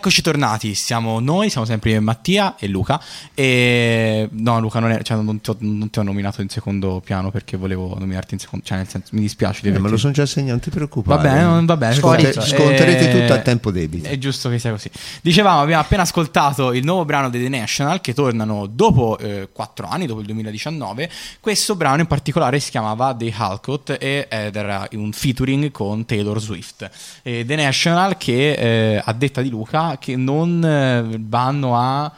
Eccoci 0.00 0.22
tornati, 0.22 0.74
siamo 0.74 1.20
noi, 1.20 1.50
siamo 1.50 1.66
sempre 1.66 1.90
io 1.90 1.96
e 1.96 2.00
Mattia 2.00 2.54
e 2.58 2.68
Luca. 2.68 2.98
E... 3.34 4.26
No, 4.32 4.58
Luca 4.58 4.78
non, 4.78 4.92
è, 4.92 5.02
cioè, 5.02 5.20
non, 5.20 5.42
ti 5.42 5.50
ho, 5.50 5.56
non, 5.58 5.90
ti 5.90 5.98
ho, 5.98 6.02
nominato 6.02 6.40
in 6.40 6.48
secondo 6.48 7.02
piano 7.04 7.30
perché 7.30 7.58
volevo 7.58 7.94
nominarti 7.98 8.32
in 8.32 8.40
secondo 8.40 8.64
cioè 8.64 8.78
nel 8.78 8.88
senso 8.88 9.10
mi 9.12 9.20
dispiace. 9.20 9.60
di 9.60 9.76
Eh, 9.76 9.78
ma 9.78 9.90
lo 9.90 9.98
sono 9.98 10.14
già 10.14 10.24
segnato, 10.24 10.52
non 10.52 10.60
ti 10.60 10.70
preoccupare. 10.70 11.22
Va 11.22 11.34
bene, 11.34 11.64
va 11.66 11.76
bene. 11.76 11.94
Sconte, 11.96 12.32
sconterete 12.32 13.10
eh, 13.10 13.20
tutto 13.20 13.34
a 13.34 13.40
tempo 13.40 13.70
debito. 13.70 14.08
È 14.08 14.16
giusto 14.16 14.48
che 14.48 14.58
sia 14.58 14.70
così. 14.70 14.90
Dicevamo, 15.20 15.60
abbiamo 15.60 15.82
appena 15.82 16.00
ascoltato 16.00 16.72
il 16.72 16.82
nuovo 16.82 17.04
brano 17.04 17.28
dei 17.28 17.42
The 17.42 17.50
National 17.50 18.00
che 18.00 18.14
tornano 18.14 18.64
dopo 18.64 19.18
eh, 19.18 19.50
4 19.52 19.86
anni, 19.86 20.06
dopo 20.06 20.20
il 20.20 20.26
2019. 20.26 21.10
Questo 21.40 21.76
brano 21.76 22.00
in 22.00 22.06
particolare 22.06 22.58
si 22.58 22.70
chiamava 22.70 23.14
The 23.14 23.30
Halcott 23.36 23.90
ed 24.00 24.26
era 24.30 24.88
un 24.92 25.12
featuring 25.12 25.70
con 25.70 26.06
Taylor 26.06 26.40
Swift. 26.40 26.88
E 27.20 27.44
The 27.46 27.56
National 27.56 28.16
che 28.16 28.52
eh, 28.52 29.02
a 29.04 29.12
detta 29.12 29.42
di 29.42 29.50
Luca 29.50 29.88
che 30.00 30.16
non 30.16 30.64
eh, 30.64 31.18
vanno 31.20 31.76
a 31.76 32.12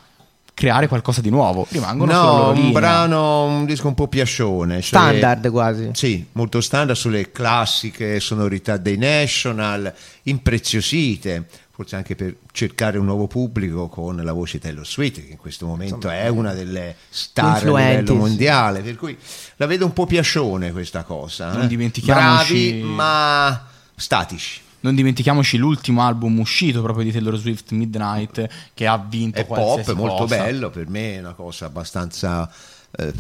creare 0.55 0.87
qualcosa 0.87 1.21
di 1.21 1.31
nuovo, 1.31 1.66
rimangono 1.71 2.12
no, 2.12 2.21
solo 2.21 2.61
un 2.61 2.73
brano, 2.73 3.47
un 3.47 3.64
disco 3.64 3.88
un 3.88 3.95
po' 3.95 4.07
piascione, 4.07 4.75
cioè, 4.75 4.83
standard 4.83 5.51
quasi. 5.51 5.90
Sì, 5.92 6.25
molto 6.33 6.61
standard 6.61 6.97
sulle 6.97 7.33
classiche 7.33 8.21
sonorità 8.21 8.77
dei 8.77 8.97
National, 8.97 9.92
impreziosite, 10.25 11.49
forse 11.73 11.97
anche 11.97 12.14
per 12.14 12.37
cercare 12.53 12.99
un 12.99 13.07
nuovo 13.07 13.27
pubblico 13.27 13.89
con 13.89 14.16
la 14.22 14.33
voce 14.33 14.59
Taylor 14.59 14.87
Swift, 14.87 15.24
che 15.24 15.33
in 15.33 15.39
questo 15.39 15.66
momento 15.66 15.97
Insomma, 15.97 16.18
è 16.18 16.28
una 16.28 16.53
eh, 16.53 16.57
delle 16.57 16.97
star 17.09 17.57
a 17.57 17.64
livello 17.64 18.14
mondiale, 18.14 18.83
per 18.83 18.97
cui 18.97 19.16
la 19.57 19.66
vedo 19.66 19.85
un 19.85 19.93
po' 19.93 20.07
piascione 20.07 20.70
questa 20.70 21.03
cosa. 21.03 21.51
Non 21.51 21.62
eh? 21.62 21.66
dimentichiamoci 21.66 22.70
Bravi, 22.70 22.83
ma 22.83 23.66
statici 23.97 24.61
non 24.83 24.95
dimentichiamoci 24.95 25.57
l'ultimo 25.57 26.03
album 26.03 26.39
uscito 26.39 26.83
proprio 26.83 27.05
di 27.05 27.11
Taylor 27.11 27.37
Swift, 27.37 27.72
Midnight, 27.72 28.49
che 28.74 28.87
ha 28.87 28.97
vinto 28.99 29.41
è 29.41 29.45
pop, 29.45 29.91
è 29.91 29.95
molto 29.95 30.26
bello, 30.26 30.70
per 30.70 30.89
me 30.89 31.16
è 31.16 31.18
una 31.18 31.33
cosa 31.33 31.66
abbastanza 31.66 32.49
eh, 32.97 33.12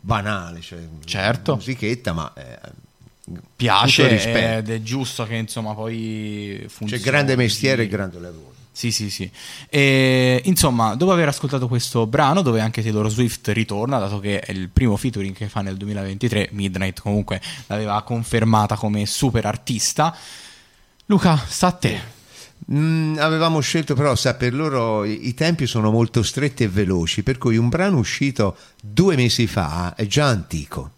banale, 0.00 0.60
cioè 0.60 0.80
certo. 1.04 1.56
musichetta, 1.56 2.12
ma... 2.12 2.32
Eh, 2.34 2.86
piace 3.54 4.56
ed 4.56 4.70
è 4.70 4.80
giusto 4.80 5.26
che 5.26 5.34
insomma 5.34 5.74
poi 5.74 6.56
cioè, 6.60 6.68
funzioni. 6.68 7.02
C'è 7.02 7.10
grande 7.10 7.36
mestiere 7.36 7.82
e 7.82 7.86
grande 7.86 8.18
lavoro. 8.18 8.48
Sì, 8.78 8.92
sì, 8.92 9.10
sì. 9.10 9.28
E, 9.68 10.40
insomma, 10.44 10.94
dopo 10.94 11.10
aver 11.10 11.26
ascoltato 11.26 11.66
questo 11.66 12.06
brano, 12.06 12.42
dove 12.42 12.60
anche 12.60 12.80
Taylor 12.80 13.10
Swift 13.10 13.48
ritorna, 13.48 13.98
dato 13.98 14.20
che 14.20 14.38
è 14.38 14.52
il 14.52 14.68
primo 14.68 14.96
featuring 14.96 15.34
che 15.34 15.48
fa 15.48 15.62
nel 15.62 15.76
2023, 15.76 16.50
Midnight 16.52 17.00
comunque 17.00 17.40
l'aveva 17.66 18.00
confermata 18.02 18.76
come 18.76 19.04
super 19.04 19.46
artista. 19.46 20.16
Luca, 21.10 21.42
sta 21.48 21.68
a 21.68 21.72
te. 21.72 22.00
Mm, 22.70 23.16
avevamo 23.18 23.60
scelto 23.60 23.94
però, 23.94 24.14
sa, 24.14 24.34
per 24.34 24.52
loro 24.52 25.04
i, 25.04 25.28
i 25.28 25.34
tempi 25.34 25.66
sono 25.66 25.90
molto 25.90 26.22
stretti 26.22 26.64
e 26.64 26.68
veloci, 26.68 27.22
per 27.22 27.38
cui 27.38 27.56
un 27.56 27.70
brano 27.70 27.96
uscito 27.96 28.56
due 28.82 29.16
mesi 29.16 29.46
fa 29.46 29.94
è 29.94 30.06
già 30.06 30.26
antico. 30.26 30.90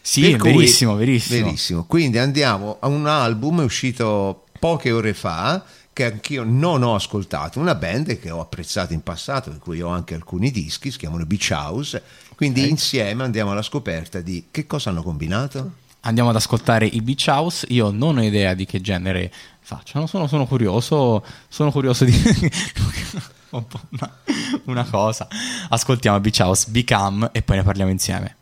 Sì, 0.00 0.20
Per 0.20 0.34
è 0.34 0.36
cui- 0.36 0.52
verissimo, 0.52 0.94
verissimo. 0.94 1.44
verissimo. 1.46 1.84
Quindi 1.84 2.18
andiamo 2.18 2.76
a 2.78 2.86
un 2.86 3.06
album 3.08 3.58
uscito 3.60 4.44
poche 4.60 4.92
ore 4.92 5.14
fa 5.14 5.64
che 5.92 6.04
anch'io 6.04 6.44
non 6.44 6.82
ho 6.84 6.94
ascoltato, 6.94 7.58
una 7.58 7.74
band 7.74 8.18
che 8.20 8.30
ho 8.30 8.40
apprezzato 8.40 8.92
in 8.92 9.02
passato, 9.02 9.50
di 9.50 9.58
cui 9.58 9.80
ho 9.80 9.88
anche 9.88 10.14
alcuni 10.14 10.50
dischi, 10.52 10.90
si 10.92 10.98
chiamano 10.98 11.24
Beach 11.26 11.48
House, 11.52 12.00
quindi 12.36 12.68
insieme 12.68 13.24
andiamo 13.24 13.50
alla 13.50 13.62
scoperta 13.62 14.20
di 14.20 14.44
che 14.50 14.66
cosa 14.66 14.90
hanno 14.90 15.02
combinato. 15.02 15.82
Andiamo 16.06 16.30
ad 16.30 16.36
ascoltare 16.36 16.86
i 16.86 17.00
Beach 17.00 17.24
House. 17.28 17.66
Io 17.70 17.90
non 17.90 18.18
ho 18.18 18.22
idea 18.22 18.52
di 18.54 18.66
che 18.66 18.80
genere 18.80 19.32
facciano. 19.60 20.06
Sono, 20.06 20.26
sono 20.26 20.46
curioso. 20.46 21.24
Sono 21.48 21.70
curioso 21.70 22.04
di. 22.04 22.12
un 23.50 23.64
una, 23.90 24.16
una 24.64 24.84
cosa. 24.84 25.26
Ascoltiamo 25.70 26.20
Beach 26.20 26.40
House 26.40 26.70
Become 26.70 27.30
e 27.32 27.40
poi 27.42 27.56
ne 27.56 27.62
parliamo 27.62 27.90
insieme. 27.90 28.36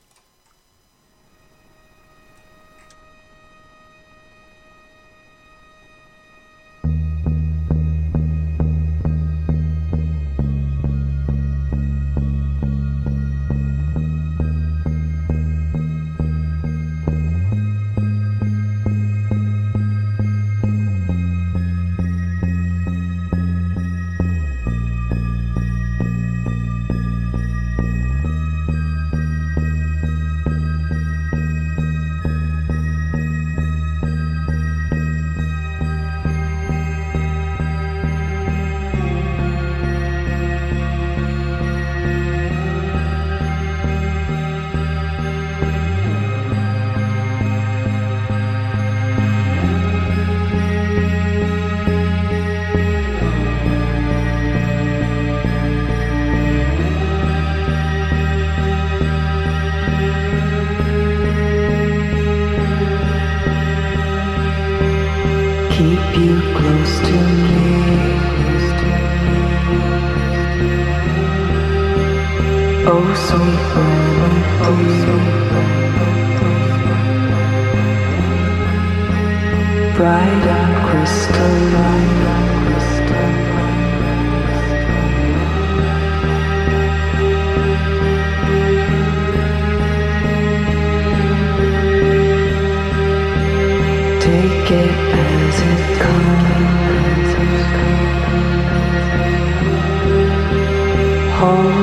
home. 101.43 101.82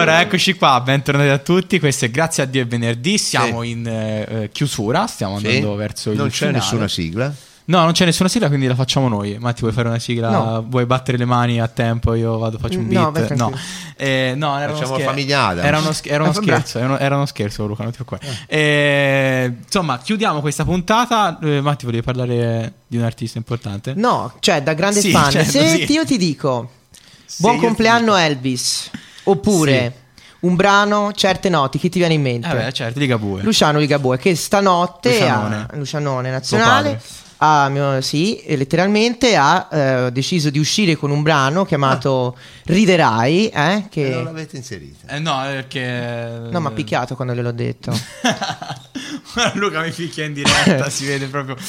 Allora, 0.00 0.20
eccoci 0.20 0.54
qua, 0.54 0.80
bentornati 0.80 1.28
a 1.28 1.38
tutti. 1.38 1.80
Questo 1.80 2.04
è 2.04 2.10
Grazie 2.12 2.44
a 2.44 2.46
Dio 2.46 2.62
è 2.62 2.66
venerdì. 2.68 3.18
Siamo 3.18 3.64
in 3.64 3.84
eh, 3.84 4.20
eh, 4.44 4.50
chiusura, 4.52 5.08
stiamo 5.08 5.40
Sì? 5.40 5.46
andando 5.46 5.74
verso 5.74 6.12
il 6.12 6.16
Non 6.16 6.28
c'è 6.28 6.34
finale. 6.46 6.58
nessuna 6.58 6.86
sigla. 6.86 7.34
No, 7.64 7.80
non 7.82 7.90
c'è 7.92 8.04
nessuna 8.04 8.28
sigla, 8.28 8.46
quindi 8.46 8.68
la 8.68 8.76
facciamo 8.76 9.08
noi. 9.08 9.36
Matti, 9.40 9.60
vuoi 9.62 9.72
fare 9.72 9.88
una 9.88 9.98
sigla? 9.98 10.30
No. 10.30 10.64
Vuoi 10.68 10.86
battere 10.86 11.18
le 11.18 11.24
mani 11.24 11.60
a 11.60 11.66
tempo? 11.66 12.14
Io 12.14 12.38
vado, 12.38 12.58
faccio 12.58 12.78
un 12.78 12.86
No, 12.86 13.10
beat. 13.10 13.28
no, 13.30 13.36
tranquillo. 13.36 13.60
Eh, 13.96 14.34
no 14.36 14.56
era 14.58 14.72
Facciamo 14.72 14.94
uno 14.94 14.98
scher-. 15.00 15.64
Era 15.64 15.78
uno, 15.78 15.90
era 16.04 16.22
uno 16.22 16.30
Eh, 16.30 16.32
vabbè. 16.32 16.46
scherzo. 16.46 16.78
Era 16.78 16.86
uno, 16.86 16.98
era 16.98 17.16
uno 17.16 17.26
scherzo, 17.26 17.66
Luca, 17.66 17.82
non 17.82 17.92
ti 17.92 18.02
preoccupare. 18.04 18.38
Eh, 18.46 19.52
insomma, 19.64 19.98
chiudiamo 19.98 20.40
questa 20.40 20.64
puntata. 20.64 21.38
Eh, 21.42 21.60
Matti, 21.60 21.84
volevi 21.86 22.04
parlare 22.04 22.72
di 22.86 22.96
un 22.98 23.02
artista 23.02 23.36
importante? 23.38 23.94
No, 23.96 24.32
cioè, 24.38 24.62
da 24.62 24.74
grande 24.74 25.00
Sì, 25.00 25.10
fan, 25.10 25.30
certo, 25.32 25.50
se 25.50 25.84
sì. 25.86 25.92
io 25.92 26.04
ti 26.06 26.16
dico 26.16 26.70
buon 27.38 27.58
compleanno 27.58 28.14
Elvis, 28.16 28.90
oppure 29.30 30.06
un 30.40 30.54
brano, 30.54 31.12
certe 31.14 31.48
noti, 31.48 31.78
chi 31.78 31.88
ti 31.88 31.98
viene 31.98 32.14
in 32.14 32.22
mente? 32.22 32.48
Eh 32.48 32.54
beh, 32.54 32.72
certo, 32.72 32.98
dica 32.98 33.18
pure. 33.18 33.42
Luciano 33.42 33.78
Ligabue, 33.78 34.18
che 34.18 34.36
stanotte 34.36 35.10
Lucianone. 35.10 35.66
ha 35.68 35.76
Lucianone 35.76 36.30
nazionale. 36.30 37.00
Ha, 37.40 37.68
mio- 37.68 38.00
sì, 38.00 38.42
letteralmente 38.48 39.36
ha 39.36 39.68
eh, 39.70 40.10
deciso 40.12 40.50
di 40.50 40.58
uscire 40.58 40.96
con 40.96 41.12
un 41.12 41.22
brano 41.22 41.64
chiamato 41.64 42.36
Riderai, 42.64 43.48
eh, 43.48 43.84
che... 43.88 44.08
non 44.10 44.24
l'avete 44.24 44.56
inserita. 44.56 45.14
Eh, 45.14 45.20
no, 45.20 45.40
perché... 45.42 46.48
No, 46.50 46.58
ma 46.58 46.68
ha 46.68 46.72
picchiato 46.72 47.14
quando 47.14 47.34
gliel'ho 47.34 47.52
detto. 47.52 47.96
Luca 49.54 49.82
mi 49.82 49.92
picchia 49.92 50.24
in 50.24 50.32
diretta, 50.32 50.90
si 50.90 51.06
vede 51.06 51.26
proprio. 51.26 51.56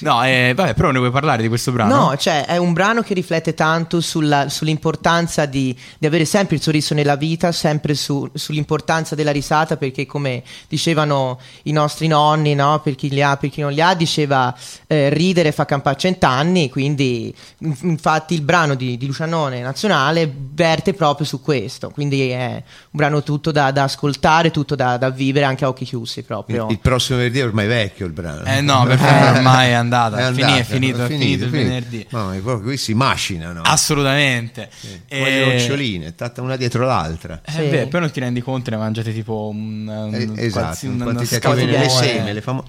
No, 0.00 0.22
eh, 0.24 0.52
vabbè, 0.54 0.74
però 0.74 0.90
ne 0.90 0.98
vuoi 0.98 1.10
parlare 1.10 1.42
di 1.42 1.48
questo 1.48 1.72
brano? 1.72 1.94
No, 2.10 2.16
cioè 2.16 2.44
è 2.44 2.56
un 2.56 2.72
brano 2.72 3.02
che 3.02 3.14
riflette 3.14 3.54
tanto 3.54 4.00
sulla- 4.00 4.48
sull'importanza 4.48 5.46
di, 5.46 5.76
di 5.98 6.06
avere 6.06 6.24
sempre 6.24 6.56
il 6.56 6.62
sorriso 6.62 6.94
nella 6.94 7.16
vita, 7.16 7.50
sempre 7.52 7.94
su- 7.94 8.28
sull'importanza 8.34 9.14
della 9.14 9.32
risata, 9.32 9.76
perché 9.76 10.06
come 10.06 10.42
dicevano 10.68 11.38
i 11.64 11.72
nostri 11.72 12.06
nonni, 12.08 12.54
no? 12.54 12.80
per 12.80 12.94
chi 12.94 13.08
li 13.08 13.22
ha, 13.22 13.36
per 13.36 13.50
chi 13.50 13.60
non 13.60 13.72
li 13.72 13.80
ha, 13.80 13.94
diceva 13.94 14.54
eh, 14.86 15.08
ridere 15.10 15.52
fa 15.52 15.64
campare 15.64 15.96
cent'anni, 15.96 16.68
quindi 16.70 17.34
in- 17.58 17.76
infatti 17.82 18.34
il 18.34 18.42
brano 18.42 18.74
di, 18.74 18.96
di 18.96 19.06
Lucianone 19.06 19.60
Nazionale 19.60 20.30
verte 20.52 20.92
proprio 20.94 21.26
su 21.26 21.40
questo, 21.40 21.90
quindi 21.90 22.28
è 22.30 22.52
un 22.54 22.62
brano 22.90 23.22
tutto 23.22 23.50
da, 23.50 23.70
da 23.70 23.84
ascoltare, 23.84 24.50
tutto 24.50 24.74
da, 24.74 24.96
da 24.96 25.10
vivere 25.10 25.44
anche 25.46 25.64
a 25.64 25.68
occhi 25.68 25.84
chiusi 25.84 26.18
Il, 26.20 26.24
proprio. 26.24 26.66
il 26.70 26.78
prossimo 26.78 27.18
venerdì 27.18 27.40
è 27.40 27.44
ormai 27.44 27.66
vecchio 27.66 28.06
il 28.06 28.12
brano. 28.12 28.44
Eh 28.44 28.60
no, 28.60 28.84
perché 28.84 29.04
ormai 29.36 29.70
è 29.70 29.72
andata. 29.86 30.18
È 30.18 30.22
andata, 30.22 30.56
è 30.56 30.62
finito, 30.64 31.04
è 31.04 31.06
finito 31.08 31.44
il 31.44 31.50
venerdì. 31.50 32.06
No, 32.10 32.26
ma 32.26 32.32
proprio 32.32 32.60
qui 32.60 32.76
si 32.76 32.94
macinano. 32.94 33.62
Assolutamente. 33.62 34.68
Come 35.08 35.30
le 35.30 35.52
noccioline, 35.54 36.14
tatta 36.14 36.42
una 36.42 36.56
dietro 36.56 36.84
l'altra. 36.84 37.40
Eh, 37.44 37.50
Sì. 37.50 37.58
beh, 37.68 37.86
poi 37.86 38.00
non 38.00 38.10
ti 38.10 38.20
rendi 38.20 38.40
conto, 38.40 38.70
ne 38.70 38.76
mangiate 38.76 39.12
tipo 39.12 39.48
un, 39.48 39.86
un 39.86 40.14
Eh, 40.14 40.44
esatto, 40.46 40.64
qualsi- 40.66 40.86
un 40.86 41.56
di- 41.56 41.66
le 41.66 41.88
seme, 41.88 42.32
le 42.32 42.40
famo- 42.40 42.64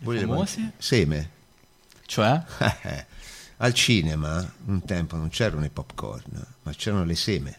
le 0.00 0.18
famose? 0.20 0.70
Seme. 0.78 1.30
Cioè? 2.06 2.42
Eh, 2.82 3.06
Al 3.58 3.72
cinema 3.72 4.44
un 4.66 4.84
tempo 4.84 5.16
non 5.16 5.28
c'erano 5.30 5.64
i 5.64 5.70
popcorn, 5.70 6.44
ma 6.64 6.72
c'erano 6.76 7.04
le 7.04 7.14
seme. 7.14 7.56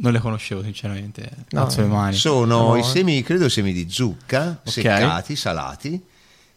Non 0.00 0.12
le 0.12 0.18
conoscevo 0.18 0.62
sinceramente. 0.62 1.30
No. 1.50 1.62
Alzo 1.64 1.80
le 1.82 1.86
mani. 1.86 2.14
Sono 2.16 2.68
No. 2.68 2.76
i 2.76 2.82
semi, 2.82 3.22
credo 3.22 3.48
semi 3.48 3.72
di 3.72 3.86
zucca, 3.88 4.60
Ok. 4.64 4.70
seccati, 4.70 5.36
salati. 5.36 6.02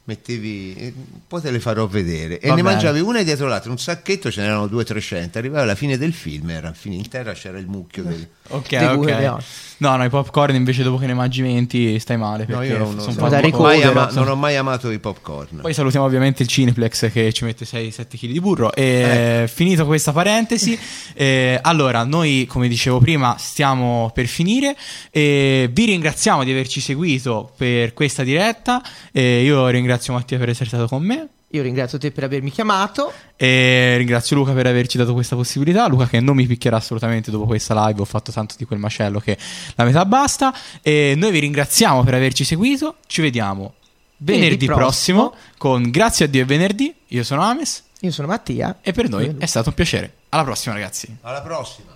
Mettevi, 0.08 0.76
eh, 0.78 0.94
poi 1.28 1.42
te 1.42 1.50
le 1.50 1.60
farò 1.60 1.88
vedere. 1.88 2.40
E 2.40 2.48
Va 2.50 2.54
ne 2.56 2.62
bene. 2.62 2.74
mangiavi 2.76 3.00
una 3.00 3.24
dietro 3.24 3.48
l'altra, 3.48 3.72
un 3.72 3.80
sacchetto 3.80 4.30
ce 4.32 4.42
n'erano 4.42 4.68
200-300. 4.68 5.40
Arrivava 5.40 5.64
alla 5.64 5.74
fine 5.74 5.98
del 5.98 6.14
film, 6.14 6.52
era 6.52 6.72
fine 6.74 6.94
in 6.96 7.10
terra, 7.10 7.34
c'era 7.34 7.58
il 7.58 7.66
mucchio 7.68 8.04
del. 8.04 8.28
Ok, 8.48 8.68
cui 8.98 9.12
ok. 9.12 9.44
No, 9.78 9.96
no, 9.96 10.04
i 10.06 10.10
popcorn 10.10 10.54
invece 10.54 10.84
dopo 10.84 11.00
che 11.00 11.08
ne 11.08 11.16
mangi 11.16 11.42
20 11.42 11.98
stai 11.98 12.16
male. 12.16 12.46
No, 12.48 12.60
Perché 12.60 12.74
io 12.74 12.78
non, 12.78 13.00
sono 13.00 13.28
non- 13.28 13.44
ho 13.52 13.60
mai 13.60 13.82
ama- 13.82 14.10
non 14.12 14.28
ho 14.28 14.36
mai 14.36 14.56
amato 14.56 14.92
i 14.92 15.00
popcorn. 15.00 15.62
Poi 15.62 15.74
salutiamo 15.74 16.06
ovviamente 16.06 16.44
il 16.44 16.48
Cineplex 16.48 17.12
che 17.12 17.34
ci 17.34 17.44
mette 17.44 17.66
6-7 17.66 18.06
kg 18.20 18.28
di 18.32 18.40
burro. 18.40 18.72
E 18.72 19.50
finito 19.52 19.88
questa 19.88 20.12
parentesi, 20.12 20.78
eh, 21.16 21.58
allora 21.60 22.04
noi, 22.04 22.46
come 22.48 22.68
dicevo 22.68 23.00
prima, 23.00 23.36
stiamo 23.40 24.12
per 24.14 24.28
finire. 24.28 24.78
E 25.10 25.68
vi 25.74 25.86
ringraziamo 25.86 26.44
di 26.44 26.52
averci 26.52 26.80
seguito 26.80 27.52
per 27.58 27.94
questa 27.94 28.22
diretta. 28.22 28.84
E 29.12 29.42
io 29.42 29.68
ringrazio 29.70 29.94
Mattia 30.12 30.38
per 30.38 30.50
essere 30.50 30.66
stato 30.66 30.88
con 30.88 31.04
me. 31.04 31.28
Io 31.50 31.62
ringrazio 31.62 31.98
te 31.98 32.12
per 32.12 32.24
avermi 32.24 32.52
chiamato. 32.52 33.12
E 33.36 33.96
ringrazio 33.98 34.36
Luca 34.36 34.52
per 34.54 34.68
averci 34.68 34.98
dato 34.98 35.14
questa 35.14 35.36
possibilità. 35.36 35.88
Luca 35.88 36.08
che 36.08 36.20
non 36.20 36.36
mi 36.36 36.46
picchierà 36.46 36.78
assolutamente 36.78 37.32
dopo 37.32 37.46
questa 37.46 37.86
live. 37.86 38.02
Ho 38.02 38.06
fatto 38.06 38.32
tanto 38.32 38.56
di 38.58 38.66
quel 38.66 38.80
macello 38.80 39.20
che 39.20 39.38
la 39.76 39.84
metà 39.84 40.06
basta. 40.06 40.54
E 40.82 41.14
noi 41.16 41.32
vi 41.32 41.40
ringraziamo 41.40 42.04
per 42.04 42.14
averci 42.14 42.44
seguito. 42.44 42.98
Ci 43.08 43.22
vediamo 43.22 43.76
venerdì 44.18 44.66
Venerdì 44.66 44.66
prossimo, 44.66 45.30
prossimo. 45.30 45.52
con 45.58 45.90
Grazie 45.92 46.26
a 46.26 46.28
Dio 46.28 46.44
è 46.44 46.46
venerdì. 46.46 46.94
Io 47.08 47.24
sono 47.24 47.42
Ames. 47.42 47.84
Io 48.02 48.12
sono 48.12 48.28
Mattia. 48.28 48.78
E 48.82 48.92
per 48.92 49.10
noi 49.10 49.36
è 49.38 49.46
stato 49.46 49.70
un 49.70 49.76
piacere. 49.76 50.14
Alla 50.30 50.44
prossima, 50.44 50.74
ragazzi. 50.74 51.18
Alla 51.22 51.42
prossima. 51.42 51.84